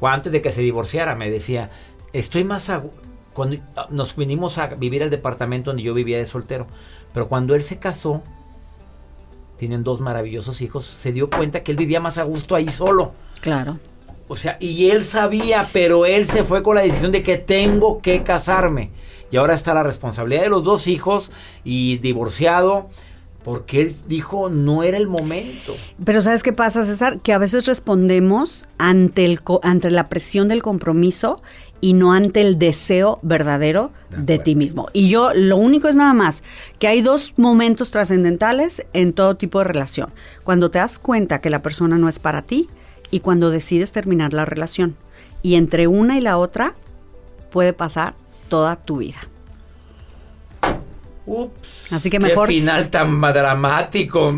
antes 0.00 0.32
de 0.32 0.42
que 0.42 0.52
se 0.52 0.62
divorciara, 0.62 1.14
me 1.14 1.30
decía, 1.30 1.70
estoy 2.12 2.44
más 2.44 2.68
a... 2.70 2.82
Cuando 3.32 3.56
ah, 3.76 3.86
nos 3.88 4.14
vinimos 4.14 4.58
a 4.58 4.66
vivir 4.66 5.02
al 5.02 5.08
departamento 5.08 5.70
donde 5.70 5.82
yo 5.82 5.94
vivía 5.94 6.18
de 6.18 6.26
soltero, 6.26 6.66
pero 7.14 7.28
cuando 7.28 7.54
él 7.54 7.62
se 7.62 7.78
casó, 7.78 8.22
tienen 9.56 9.84
dos 9.84 10.02
maravillosos 10.02 10.60
hijos, 10.60 10.84
se 10.84 11.12
dio 11.12 11.30
cuenta 11.30 11.62
que 11.62 11.72
él 11.72 11.78
vivía 11.78 11.98
más 11.98 12.18
a 12.18 12.24
gusto 12.24 12.54
ahí 12.54 12.68
solo. 12.68 13.12
Claro. 13.40 13.78
O 14.28 14.36
sea, 14.36 14.56
y 14.60 14.90
él 14.90 15.02
sabía, 15.02 15.70
pero 15.72 16.06
él 16.06 16.26
se 16.26 16.44
fue 16.44 16.62
con 16.62 16.76
la 16.76 16.82
decisión 16.82 17.12
de 17.12 17.22
que 17.22 17.36
tengo 17.36 18.00
que 18.00 18.22
casarme. 18.22 18.90
Y 19.30 19.36
ahora 19.36 19.54
está 19.54 19.74
la 19.74 19.82
responsabilidad 19.82 20.42
de 20.42 20.50
los 20.50 20.64
dos 20.64 20.86
hijos 20.86 21.32
y 21.64 21.98
divorciado. 21.98 22.88
Porque 23.44 23.82
él 23.82 23.94
dijo 24.06 24.50
no 24.50 24.84
era 24.84 24.96
el 24.96 25.08
momento. 25.08 25.74
Pero 26.04 26.22
¿sabes 26.22 26.44
qué 26.44 26.52
pasa, 26.52 26.84
César? 26.84 27.18
Que 27.20 27.32
a 27.32 27.38
veces 27.38 27.66
respondemos 27.66 28.66
ante, 28.78 29.24
el, 29.24 29.40
ante 29.62 29.90
la 29.90 30.08
presión 30.08 30.46
del 30.46 30.62
compromiso 30.62 31.42
y 31.82 31.94
no 31.94 32.12
ante 32.12 32.40
el 32.40 32.58
deseo 32.58 33.18
verdadero 33.22 33.90
de, 34.16 34.38
ti 34.38 34.54
mismo. 34.54 34.86
Y 34.92 35.08
yo 35.08 35.34
lo 35.34 35.56
único 35.56 35.88
es 35.88 35.96
nada 35.96 36.14
más 36.14 36.44
que 36.78 36.86
hay 36.86 37.02
dos 37.02 37.34
momentos 37.36 37.90
trascendentales 37.90 38.86
en 38.92 39.12
todo 39.12 39.36
tipo 39.36 39.58
de 39.58 39.64
relación. 39.64 40.12
Cuando 40.44 40.70
te 40.70 40.78
das 40.78 41.00
cuenta 41.00 41.40
que 41.40 41.50
la 41.50 41.60
persona 41.60 41.98
no 41.98 42.08
es 42.08 42.20
para 42.20 42.42
ti 42.42 42.70
y 43.12 43.20
cuando 43.20 43.50
decides 43.50 43.92
terminar 43.92 44.32
la 44.32 44.44
relación. 44.44 44.96
Y 45.42 45.54
entre 45.54 45.86
una 45.86 46.18
y 46.18 46.20
la 46.20 46.38
otra 46.38 46.74
puede 47.52 47.72
pasar 47.72 48.14
toda 48.48 48.76
tu 48.76 48.98
vida. 48.98 49.18
Ups. 51.24 51.92
Así 51.92 52.10
que 52.10 52.18
mejor. 52.18 52.48
Qué 52.48 52.54
final 52.54 52.90
tan 52.90 53.20
dramático. 53.20 54.32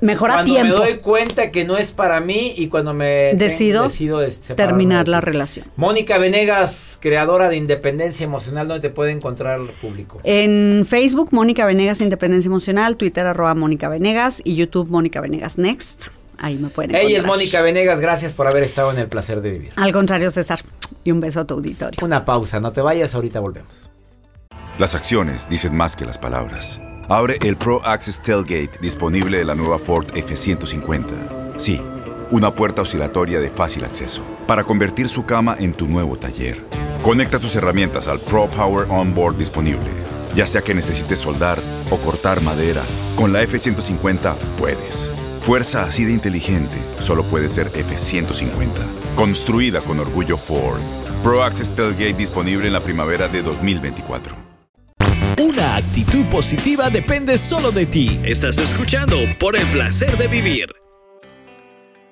Mejor 0.00 0.30
a 0.30 0.34
cuando 0.34 0.52
tiempo. 0.52 0.78
me 0.78 0.84
doy 0.84 0.94
cuenta 0.98 1.50
que 1.50 1.64
no 1.64 1.78
es 1.78 1.92
para 1.92 2.20
mí 2.20 2.52
y 2.56 2.68
cuando 2.68 2.92
me 2.92 3.32
decido, 3.36 3.84
decido 3.84 4.20
terminar 4.54 5.08
la 5.08 5.20
relación. 5.20 5.66
Mónica 5.76 6.18
Venegas, 6.18 6.98
creadora 7.00 7.48
de 7.48 7.56
Independencia 7.56 8.24
Emocional, 8.24 8.68
¿dónde 8.68 8.88
te 8.88 8.94
puede 8.94 9.12
encontrar 9.12 9.60
el 9.60 9.68
público? 9.68 10.20
En 10.24 10.84
Facebook, 10.86 11.28
Mónica 11.30 11.64
Venegas 11.64 12.00
Independencia 12.00 12.48
Emocional, 12.48 12.96
Twitter, 12.96 13.24
arroba 13.26 13.54
Mónica 13.54 13.88
Venegas 13.88 14.42
y 14.44 14.56
YouTube, 14.56 14.90
Mónica 14.90 15.20
Venegas 15.20 15.56
Next. 15.56 16.08
Ahí 16.38 16.56
me 16.56 16.68
pueden 16.68 16.90
encontrar. 16.90 17.10
Ella 17.10 17.18
es 17.18 17.24
Mónica 17.24 17.60
Venegas, 17.60 18.00
gracias 18.00 18.32
por 18.32 18.46
haber 18.46 18.62
estado 18.62 18.90
en 18.90 18.98
el 18.98 19.08
placer 19.08 19.40
de 19.40 19.50
vivir. 19.50 19.72
Al 19.76 19.92
contrario, 19.92 20.30
César. 20.30 20.60
Y 21.04 21.12
un 21.12 21.20
beso 21.20 21.40
a 21.40 21.44
tu 21.46 21.54
auditorio. 21.54 21.98
Una 22.04 22.24
pausa, 22.24 22.60
no 22.60 22.72
te 22.72 22.80
vayas, 22.80 23.14
ahorita 23.14 23.40
volvemos. 23.40 23.90
Las 24.78 24.94
acciones 24.94 25.48
dicen 25.48 25.74
más 25.74 25.96
que 25.96 26.04
las 26.04 26.18
palabras. 26.18 26.80
Abre 27.08 27.38
el 27.42 27.56
Pro 27.56 27.80
Access 27.84 28.20
Tailgate 28.20 28.78
disponible 28.80 29.38
de 29.38 29.44
la 29.44 29.54
nueva 29.54 29.78
Ford 29.78 30.06
F-150. 30.14 31.06
Sí, 31.56 31.80
una 32.30 32.54
puerta 32.54 32.82
oscilatoria 32.82 33.38
de 33.40 33.48
fácil 33.48 33.84
acceso 33.84 34.22
para 34.46 34.64
convertir 34.64 35.08
su 35.08 35.24
cama 35.24 35.56
en 35.58 35.72
tu 35.72 35.86
nuevo 35.86 36.16
taller. 36.16 36.60
Conecta 37.02 37.38
tus 37.38 37.54
herramientas 37.54 38.08
al 38.08 38.20
Pro 38.20 38.50
Power 38.50 38.86
Onboard 38.90 39.36
disponible. 39.36 39.88
Ya 40.34 40.46
sea 40.46 40.60
que 40.60 40.74
necesites 40.74 41.20
soldar 41.20 41.58
o 41.90 41.96
cortar 41.98 42.42
madera, 42.42 42.82
con 43.16 43.32
la 43.32 43.42
F-150 43.42 44.34
puedes. 44.58 45.10
Fuerza 45.46 45.84
así 45.84 46.04
de 46.04 46.10
inteligente 46.10 46.74
solo 46.98 47.22
puede 47.22 47.48
ser 47.48 47.68
F-150. 47.68 48.68
Construida 49.14 49.80
con 49.80 50.00
orgullo 50.00 50.36
Ford. 50.36 50.80
Pro 51.22 51.44
Access 51.44 51.70
Tailgate 51.70 52.14
disponible 52.14 52.66
en 52.66 52.72
la 52.72 52.80
primavera 52.80 53.28
de 53.28 53.42
2024. 53.42 54.34
Una 55.38 55.76
actitud 55.76 56.26
positiva 56.32 56.90
depende 56.90 57.38
solo 57.38 57.70
de 57.70 57.86
ti. 57.86 58.18
Estás 58.24 58.58
escuchando 58.58 59.18
por 59.38 59.56
el 59.56 59.64
placer 59.66 60.16
de 60.16 60.26
vivir. 60.26 60.66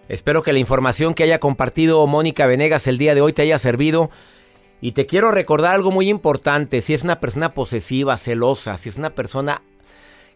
Espero 0.08 0.44
que 0.44 0.52
la 0.52 0.60
información 0.60 1.12
que 1.12 1.24
haya 1.24 1.40
compartido 1.40 2.06
Mónica 2.06 2.46
Venegas 2.46 2.86
el 2.86 2.98
día 2.98 3.16
de 3.16 3.20
hoy 3.20 3.32
te 3.32 3.42
haya 3.42 3.58
servido. 3.58 4.10
Y 4.80 4.92
te 4.92 5.06
quiero 5.06 5.32
recordar 5.32 5.74
algo 5.74 5.90
muy 5.90 6.08
importante. 6.08 6.80
Si 6.82 6.94
es 6.94 7.02
una 7.02 7.18
persona 7.18 7.52
posesiva, 7.52 8.16
celosa, 8.16 8.76
si 8.76 8.90
es 8.90 8.96
una 8.96 9.12
persona 9.12 9.60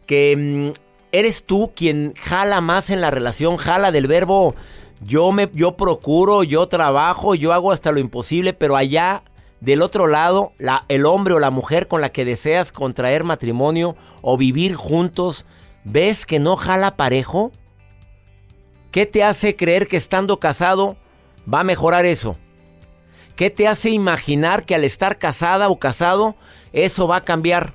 que 0.04 0.72
mm, 0.74 0.87
eres 1.12 1.44
tú 1.44 1.72
quien 1.74 2.14
jala 2.16 2.60
más 2.60 2.90
en 2.90 3.00
la 3.00 3.10
relación, 3.10 3.56
jala 3.56 3.90
del 3.92 4.06
verbo 4.06 4.54
yo 5.00 5.32
me 5.32 5.48
yo 5.54 5.76
procuro, 5.76 6.42
yo 6.42 6.66
trabajo, 6.66 7.34
yo 7.34 7.52
hago 7.52 7.72
hasta 7.72 7.92
lo 7.92 8.00
imposible, 8.00 8.52
pero 8.52 8.76
allá 8.76 9.22
del 9.60 9.82
otro 9.82 10.06
lado, 10.06 10.52
la, 10.58 10.84
el 10.88 11.06
hombre 11.06 11.34
o 11.34 11.38
la 11.38 11.50
mujer 11.50 11.88
con 11.88 12.00
la 12.00 12.10
que 12.10 12.24
deseas 12.24 12.72
contraer 12.72 13.24
matrimonio 13.24 13.96
o 14.22 14.36
vivir 14.36 14.74
juntos, 14.74 15.46
¿ves 15.84 16.26
que 16.26 16.38
no 16.38 16.56
jala 16.56 16.96
parejo? 16.96 17.52
¿Qué 18.90 19.06
te 19.06 19.22
hace 19.22 19.56
creer 19.56 19.86
que 19.88 19.96
estando 19.96 20.40
casado 20.40 20.96
va 21.52 21.60
a 21.60 21.64
mejorar 21.64 22.04
eso? 22.04 22.36
¿Qué 23.36 23.50
te 23.50 23.68
hace 23.68 23.90
imaginar 23.90 24.64
que 24.64 24.74
al 24.74 24.84
estar 24.84 25.18
casada 25.18 25.68
o 25.68 25.78
casado 25.78 26.34
eso 26.72 27.06
va 27.06 27.16
a 27.16 27.24
cambiar? 27.24 27.74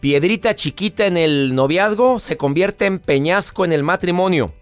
Piedrita 0.00 0.54
chiquita 0.54 1.06
en 1.06 1.16
el 1.16 1.56
noviazgo 1.56 2.20
se 2.20 2.36
convierte 2.36 2.86
en 2.86 3.00
peñasco 3.00 3.64
en 3.64 3.72
el 3.72 3.82
matrimonio. 3.82 4.54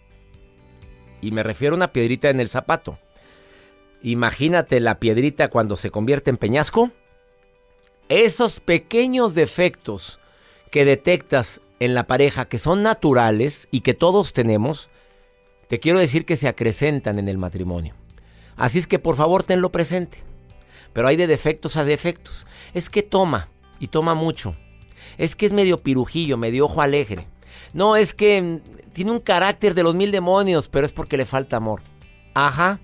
Y 1.21 1.31
me 1.31 1.43
refiero 1.43 1.75
a 1.75 1.77
una 1.77 1.93
piedrita 1.93 2.31
en 2.31 2.41
el 2.41 2.49
zapato. 2.49 2.99
Imagínate 4.03 4.81
la 4.81 4.99
piedrita 4.99 5.49
cuando 5.49 5.77
se 5.77 5.91
convierte 5.91 6.31
en 6.31 6.39
peñasco. 6.39 6.91
Esos 8.09 8.61
pequeños 8.61 9.35
defectos 9.35 10.21
que 10.71 10.87
detectas 10.87 11.61
en 11.81 11.95
la 11.95 12.07
pareja 12.07 12.49
que 12.49 12.57
son 12.57 12.83
naturales 12.83 13.69
y 13.71 13.83
que 13.83 13.93
todos 13.93 14.33
tenemos, 14.33 14.89
te 15.69 15.81
quiero 15.81 15.99
decir 15.99 16.25
que 16.25 16.37
se 16.37 16.49
acrecentan 16.49 17.19
en 17.19 17.29
el 17.29 17.37
matrimonio. 17.37 17.95
Así 18.57 18.79
es 18.79 18.87
que 18.87 18.99
por 18.99 19.17
favor 19.17 19.45
tenlo 19.45 19.71
presente. 19.71 20.23
Pero 20.95 21.09
hay 21.09 21.17
de 21.17 21.27
defectos 21.27 21.77
a 21.77 21.85
defectos. 21.85 22.47
Es 22.73 22.89
que 22.89 23.03
toma, 23.03 23.51
y 23.79 23.89
toma 23.89 24.15
mucho. 24.15 24.57
Es 25.19 25.37
que 25.37 25.47
es 25.47 25.53
medio 25.53 25.83
pirujillo, 25.83 26.37
medio 26.37 26.65
ojo 26.67 26.83
alegre. 26.83 27.27
No, 27.73 27.97
es 27.97 28.15
que 28.15 28.41
mm, 28.41 28.61
tiene 28.93 29.11
un 29.11 29.21
carácter 29.21 29.75
de 29.75 29.83
los 29.83 29.95
mil 29.95 30.11
demonios, 30.11 30.69
pero 30.69 30.87
es 30.87 30.93
porque 30.93 31.17
le 31.17 31.25
falta 31.25 31.57
amor. 31.57 31.83
Ajá. 32.35 32.81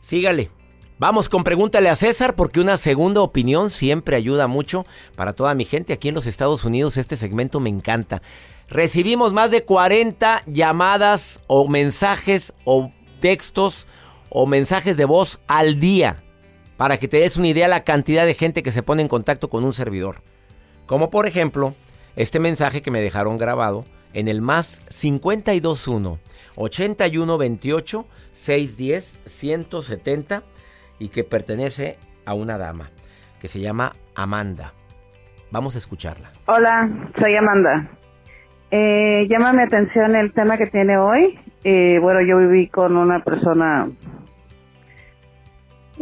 Sígale. 0.00 0.50
Vamos 0.98 1.28
con 1.28 1.44
pregúntale 1.44 1.90
a 1.90 1.94
César 1.96 2.34
porque 2.34 2.58
una 2.58 2.78
segunda 2.78 3.20
opinión 3.20 3.68
siempre 3.68 4.16
ayuda 4.16 4.46
mucho 4.46 4.86
para 5.14 5.34
toda 5.34 5.54
mi 5.54 5.66
gente 5.66 5.92
aquí 5.92 6.08
en 6.08 6.14
los 6.14 6.26
Estados 6.26 6.64
Unidos. 6.64 6.96
Este 6.96 7.16
segmento 7.16 7.60
me 7.60 7.68
encanta. 7.68 8.22
Recibimos 8.68 9.34
más 9.34 9.50
de 9.50 9.64
40 9.64 10.42
llamadas 10.46 11.42
o 11.48 11.68
mensajes 11.68 12.54
o 12.64 12.90
textos 13.20 13.86
o 14.30 14.46
mensajes 14.46 14.96
de 14.96 15.04
voz 15.04 15.38
al 15.46 15.78
día 15.78 16.22
para 16.78 16.98
que 16.98 17.08
te 17.08 17.18
des 17.18 17.36
una 17.36 17.48
idea 17.48 17.68
la 17.68 17.84
cantidad 17.84 18.24
de 18.24 18.34
gente 18.34 18.62
que 18.62 18.72
se 18.72 18.82
pone 18.82 19.02
en 19.02 19.08
contacto 19.08 19.50
con 19.50 19.64
un 19.64 19.72
servidor. 19.74 20.22
Como 20.86 21.10
por 21.10 21.26
ejemplo, 21.26 21.74
este 22.14 22.38
mensaje 22.38 22.80
que 22.80 22.90
me 22.90 23.00
dejaron 23.00 23.38
grabado 23.38 23.84
en 24.12 24.28
el 24.28 24.40
más 24.40 24.80
521 24.88 26.18
8128 26.54 28.06
610 28.32 29.20
170 29.24 30.42
y 30.98 31.08
que 31.08 31.24
pertenece 31.24 31.98
a 32.24 32.34
una 32.34 32.56
dama 32.56 32.90
que 33.40 33.48
se 33.48 33.60
llama 33.60 33.92
Amanda. 34.14 34.72
Vamos 35.50 35.74
a 35.74 35.78
escucharla. 35.78 36.30
Hola, 36.46 36.88
soy 37.22 37.36
Amanda. 37.36 37.90
Eh, 38.70 39.26
llama 39.28 39.52
mi 39.52 39.62
atención 39.62 40.16
el 40.16 40.32
tema 40.32 40.56
que 40.56 40.66
tiene 40.66 40.98
hoy. 40.98 41.38
Eh, 41.64 41.98
bueno, 42.00 42.20
yo 42.22 42.38
viví 42.38 42.68
con 42.68 42.96
una 42.96 43.22
persona 43.22 43.88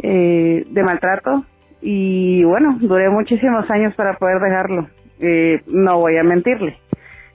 eh, 0.01 0.65
de 0.67 0.83
maltrato 0.83 1.45
y 1.81 2.43
bueno, 2.43 2.77
duré 2.79 3.09
muchísimos 3.09 3.69
años 3.69 3.93
para 3.95 4.17
poder 4.17 4.39
dejarlo. 4.39 4.87
Eh, 5.19 5.61
no 5.67 5.99
voy 5.99 6.17
a 6.17 6.23
mentirle. 6.23 6.77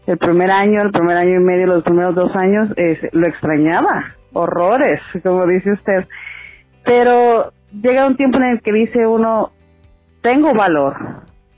El 0.06 0.18
primer 0.18 0.50
año, 0.50 0.80
el 0.82 0.90
primer 0.90 1.16
año 1.16 1.36
y 1.36 1.44
medio, 1.44 1.66
los 1.66 1.84
primeros 1.84 2.14
dos 2.14 2.34
años, 2.34 2.68
lo 3.12 3.26
extrañaba. 3.26 4.16
Horrores, 4.32 5.00
como 5.22 5.46
dice 5.46 5.72
usted. 5.72 6.06
Pero 6.84 7.52
llega 7.72 8.06
un 8.06 8.16
tiempo 8.16 8.38
en 8.38 8.44
el 8.44 8.62
que 8.62 8.72
dice 8.72 9.06
uno, 9.06 9.52
tengo 10.22 10.52
valor 10.54 10.96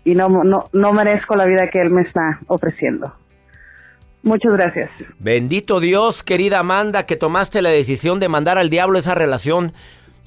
y 0.05 0.15
no, 0.15 0.29
no, 0.29 0.65
no 0.73 0.93
merezco 0.93 1.37
la 1.37 1.47
vida 1.47 1.69
que 1.71 1.81
él 1.81 1.91
me 1.91 2.03
está 2.03 2.41
ofreciendo. 2.47 3.15
Muchas 4.23 4.53
gracias. 4.53 4.91
Bendito 5.19 5.81
Dios, 5.81 6.23
querida 6.23 6.61
Amanda, 6.61 7.07
que 7.07 7.17
tomaste 7.17 7.61
la 7.61 7.71
decisión 7.71 8.21
de 8.21 8.29
mandar 8.29 8.57
al 8.57 8.71
diablo 8.71 8.99
esa 8.99 9.15
relación. 9.15 9.73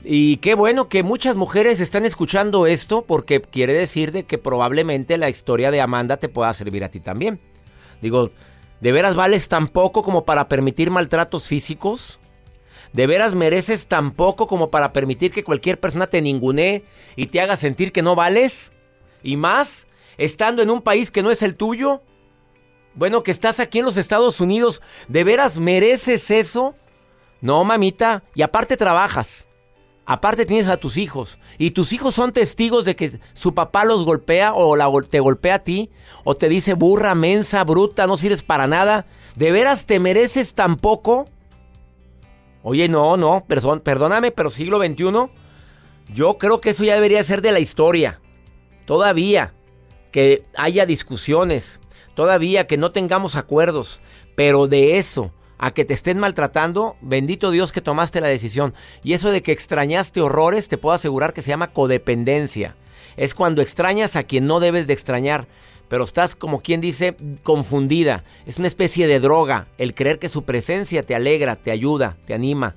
Y 0.07 0.37
qué 0.37 0.53
bueno 0.53 0.87
que 0.87 1.01
muchas 1.01 1.35
mujeres 1.35 1.81
están 1.81 2.05
escuchando 2.05 2.67
esto 2.67 3.01
porque 3.01 3.41
quiere 3.41 3.73
decir 3.73 4.11
de 4.11 4.23
que 4.25 4.37
probablemente 4.37 5.17
la 5.17 5.31
historia 5.31 5.71
de 5.71 5.81
Amanda 5.81 6.17
te 6.17 6.29
pueda 6.29 6.53
servir 6.53 6.83
a 6.83 6.89
ti 6.89 6.99
también. 6.99 7.39
Digo, 8.03 8.29
¿de 8.81 8.91
veras 8.91 9.15
vales 9.15 9.49
tan 9.49 9.67
poco 9.67 10.03
como 10.03 10.23
para 10.23 10.47
permitir 10.47 10.91
maltratos 10.91 11.47
físicos? 11.47 12.19
¿De 12.93 13.07
veras 13.07 13.33
mereces 13.33 13.87
tan 13.87 14.11
poco 14.11 14.45
como 14.45 14.69
para 14.69 14.93
permitir 14.93 15.31
que 15.31 15.43
cualquier 15.43 15.79
persona 15.79 16.05
te 16.05 16.21
ningunee 16.21 16.85
y 17.15 17.25
te 17.25 17.41
haga 17.41 17.57
sentir 17.57 17.91
que 17.91 18.03
no 18.03 18.15
vales? 18.15 18.73
¿Y 19.23 19.37
más? 19.37 19.87
Estando 20.19 20.61
en 20.61 20.69
un 20.69 20.83
país 20.83 21.09
que 21.09 21.23
no 21.23 21.31
es 21.31 21.41
el 21.41 21.55
tuyo. 21.55 22.03
Bueno, 22.93 23.23
que 23.23 23.31
estás 23.31 23.59
aquí 23.59 23.79
en 23.79 23.85
los 23.85 23.97
Estados 23.97 24.39
Unidos, 24.39 24.83
¿de 25.07 25.23
veras 25.23 25.57
mereces 25.57 26.29
eso? 26.29 26.75
No, 27.41 27.63
mamita, 27.63 28.23
y 28.35 28.43
aparte 28.43 28.77
trabajas. 28.77 29.47
Aparte 30.07 30.45
tienes 30.45 30.67
a 30.67 30.77
tus 30.77 30.97
hijos 30.97 31.39
y 31.57 31.71
tus 31.71 31.91
hijos 31.91 32.13
son 32.13 32.31
testigos 32.31 32.85
de 32.85 32.95
que 32.95 33.19
su 33.33 33.55
papá 33.55 33.85
los 33.85 34.05
golpea 34.05 34.53
o 34.53 35.01
te 35.01 35.19
golpea 35.19 35.55
a 35.55 35.63
ti 35.63 35.89
o 36.23 36.35
te 36.35 36.47
dice 36.47 36.75
burra, 36.75 37.15
mensa, 37.15 37.63
bruta, 37.63 38.05
no 38.05 38.15
sirves 38.15 38.43
para 38.43 38.67
nada. 38.67 39.07
¿De 39.35 39.51
veras 39.51 39.87
te 39.87 39.99
mereces 39.99 40.53
tan 40.53 40.75
poco? 40.75 41.27
Oye, 42.61 42.87
no, 42.87 43.17
no, 43.17 43.45
perdón, 43.47 43.79
perdóname, 43.79 44.29
pero 44.29 44.51
siglo 44.51 44.79
XXI, 44.79 45.31
yo 46.13 46.37
creo 46.37 46.61
que 46.61 46.69
eso 46.69 46.83
ya 46.83 46.93
debería 46.93 47.23
ser 47.23 47.41
de 47.41 47.51
la 47.51 47.59
historia. 47.59 48.21
Todavía 48.85 49.55
que 50.11 50.43
haya 50.55 50.85
discusiones, 50.85 51.79
todavía 52.13 52.67
que 52.67 52.77
no 52.77 52.91
tengamos 52.91 53.35
acuerdos, 53.35 54.01
pero 54.35 54.67
de 54.67 54.99
eso 54.99 55.31
a 55.57 55.71
que 55.71 55.85
te 55.85 55.93
estén 55.93 56.19
maltratando, 56.19 56.97
bendito 57.01 57.51
Dios 57.51 57.71
que 57.71 57.81
tomaste 57.81 58.21
la 58.21 58.27
decisión. 58.27 58.73
Y 59.03 59.13
eso 59.13 59.31
de 59.31 59.41
que 59.41 59.51
extrañaste 59.51 60.21
horrores, 60.21 60.67
te 60.67 60.77
puedo 60.77 60.95
asegurar 60.95 61.33
que 61.33 61.41
se 61.41 61.49
llama 61.49 61.71
codependencia. 61.71 62.75
Es 63.17 63.33
cuando 63.33 63.61
extrañas 63.61 64.15
a 64.15 64.23
quien 64.23 64.47
no 64.47 64.59
debes 64.59 64.87
de 64.87 64.93
extrañar, 64.93 65.47
pero 65.87 66.03
estás 66.03 66.35
como 66.35 66.61
quien 66.61 66.81
dice 66.81 67.15
confundida. 67.43 68.23
Es 68.45 68.57
una 68.57 68.67
especie 68.67 69.07
de 69.07 69.19
droga, 69.19 69.67
el 69.77 69.93
creer 69.93 70.19
que 70.19 70.29
su 70.29 70.43
presencia 70.43 71.03
te 71.03 71.15
alegra, 71.15 71.55
te 71.55 71.71
ayuda, 71.71 72.17
te 72.25 72.33
anima, 72.33 72.75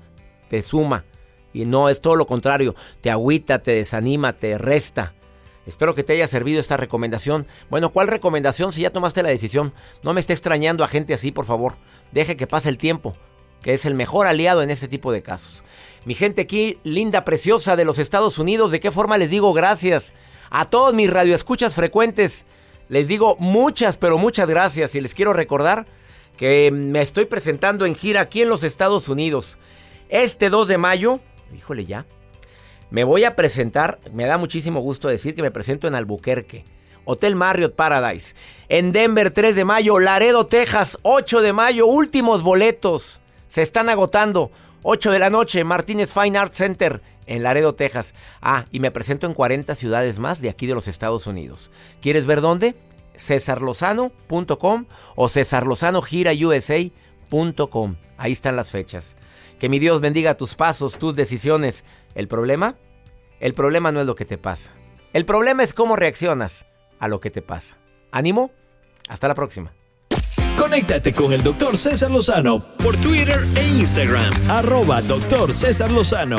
te 0.48 0.62
suma. 0.62 1.04
Y 1.52 1.64
no, 1.64 1.88
es 1.88 2.00
todo 2.00 2.14
lo 2.14 2.26
contrario, 2.26 2.74
te 3.00 3.10
agüita, 3.10 3.60
te 3.60 3.72
desanima, 3.72 4.34
te 4.34 4.58
resta. 4.58 5.14
Espero 5.68 5.94
que 5.94 6.02
te 6.02 6.14
haya 6.14 6.26
servido 6.26 6.60
esta 6.60 6.78
recomendación. 6.78 7.46
Bueno, 7.68 7.90
¿cuál 7.90 8.08
recomendación 8.08 8.72
si 8.72 8.80
ya 8.80 8.90
tomaste 8.90 9.22
la 9.22 9.28
decisión? 9.28 9.74
No 10.02 10.14
me 10.14 10.20
esté 10.20 10.32
extrañando 10.32 10.82
a 10.82 10.88
gente 10.88 11.12
así, 11.12 11.30
por 11.30 11.44
favor. 11.44 11.74
Deje 12.10 12.38
que 12.38 12.46
pase 12.46 12.70
el 12.70 12.78
tiempo, 12.78 13.14
que 13.60 13.74
es 13.74 13.84
el 13.84 13.92
mejor 13.92 14.26
aliado 14.26 14.62
en 14.62 14.70
este 14.70 14.88
tipo 14.88 15.12
de 15.12 15.22
casos. 15.22 15.62
Mi 16.06 16.14
gente 16.14 16.40
aquí, 16.40 16.78
linda, 16.84 17.26
preciosa 17.26 17.76
de 17.76 17.84
los 17.84 17.98
Estados 17.98 18.38
Unidos, 18.38 18.70
¿de 18.70 18.80
qué 18.80 18.90
forma 18.90 19.18
les 19.18 19.28
digo 19.28 19.52
gracias? 19.52 20.14
A 20.48 20.64
todos 20.64 20.94
mis 20.94 21.12
radioescuchas 21.12 21.74
frecuentes, 21.74 22.46
les 22.88 23.06
digo 23.06 23.36
muchas, 23.38 23.98
pero 23.98 24.16
muchas 24.16 24.48
gracias. 24.48 24.94
Y 24.94 25.02
les 25.02 25.12
quiero 25.12 25.34
recordar 25.34 25.86
que 26.38 26.70
me 26.70 27.02
estoy 27.02 27.26
presentando 27.26 27.84
en 27.84 27.94
gira 27.94 28.22
aquí 28.22 28.40
en 28.40 28.48
los 28.48 28.62
Estados 28.62 29.10
Unidos. 29.10 29.58
Este 30.08 30.48
2 30.48 30.66
de 30.66 30.78
mayo, 30.78 31.20
híjole 31.54 31.84
ya, 31.84 32.06
me 32.90 33.04
voy 33.04 33.24
a 33.24 33.36
presentar, 33.36 34.00
me 34.12 34.26
da 34.26 34.38
muchísimo 34.38 34.80
gusto 34.80 35.08
decir 35.08 35.34
que 35.34 35.42
me 35.42 35.50
presento 35.50 35.88
en 35.88 35.94
Albuquerque. 35.94 36.64
Hotel 37.04 37.36
Marriott 37.36 37.74
Paradise. 37.74 38.34
En 38.68 38.92
Denver 38.92 39.30
3 39.30 39.56
de 39.56 39.64
mayo, 39.64 39.98
Laredo, 39.98 40.46
Texas 40.46 40.98
8 41.02 41.40
de 41.40 41.54
mayo, 41.54 41.86
últimos 41.86 42.42
boletos. 42.42 43.22
Se 43.48 43.62
están 43.62 43.88
agotando. 43.88 44.50
8 44.82 45.10
de 45.10 45.18
la 45.18 45.30
noche, 45.30 45.64
Martínez 45.64 46.12
Fine 46.12 46.38
Art 46.38 46.54
Center 46.54 47.00
en 47.28 47.42
Laredo, 47.42 47.74
Texas. 47.74 48.14
Ah, 48.40 48.64
y 48.72 48.80
me 48.80 48.90
presento 48.90 49.26
en 49.26 49.34
40 49.34 49.74
ciudades 49.74 50.18
más 50.18 50.40
de 50.40 50.48
aquí 50.48 50.66
de 50.66 50.74
los 50.74 50.88
Estados 50.88 51.26
Unidos. 51.26 51.70
¿Quieres 52.00 52.24
ver 52.26 52.40
dónde? 52.40 52.74
cesarlozano.com 53.16 54.86
o 55.16 55.28
cesarlozanogirausa.com. 55.28 57.96
Ahí 58.16 58.32
están 58.32 58.56
las 58.56 58.70
fechas. 58.70 59.18
Que 59.58 59.68
mi 59.68 59.78
Dios 59.78 60.00
bendiga 60.00 60.36
tus 60.36 60.54
pasos, 60.54 60.96
tus 60.98 61.14
decisiones. 61.16 61.84
¿El 62.18 62.26
problema? 62.26 62.74
El 63.38 63.54
problema 63.54 63.92
no 63.92 64.00
es 64.00 64.06
lo 64.08 64.16
que 64.16 64.24
te 64.24 64.38
pasa. 64.38 64.72
El 65.12 65.24
problema 65.24 65.62
es 65.62 65.72
cómo 65.72 65.94
reaccionas 65.94 66.66
a 66.98 67.06
lo 67.06 67.20
que 67.20 67.30
te 67.30 67.42
pasa. 67.42 67.78
¿Ánimo? 68.10 68.50
Hasta 69.08 69.28
la 69.28 69.36
próxima. 69.36 69.72
Conéctate 70.58 71.12
con 71.12 71.32
el 71.32 71.44
doctor 71.44 71.76
César 71.76 72.10
Lozano 72.10 72.58
por 72.82 72.96
Twitter 72.96 73.38
e 73.54 73.68
Instagram. 73.68 74.32
Arroba 74.50 75.00
doctor 75.00 75.54
César 75.54 75.92
Lozano. 75.92 76.38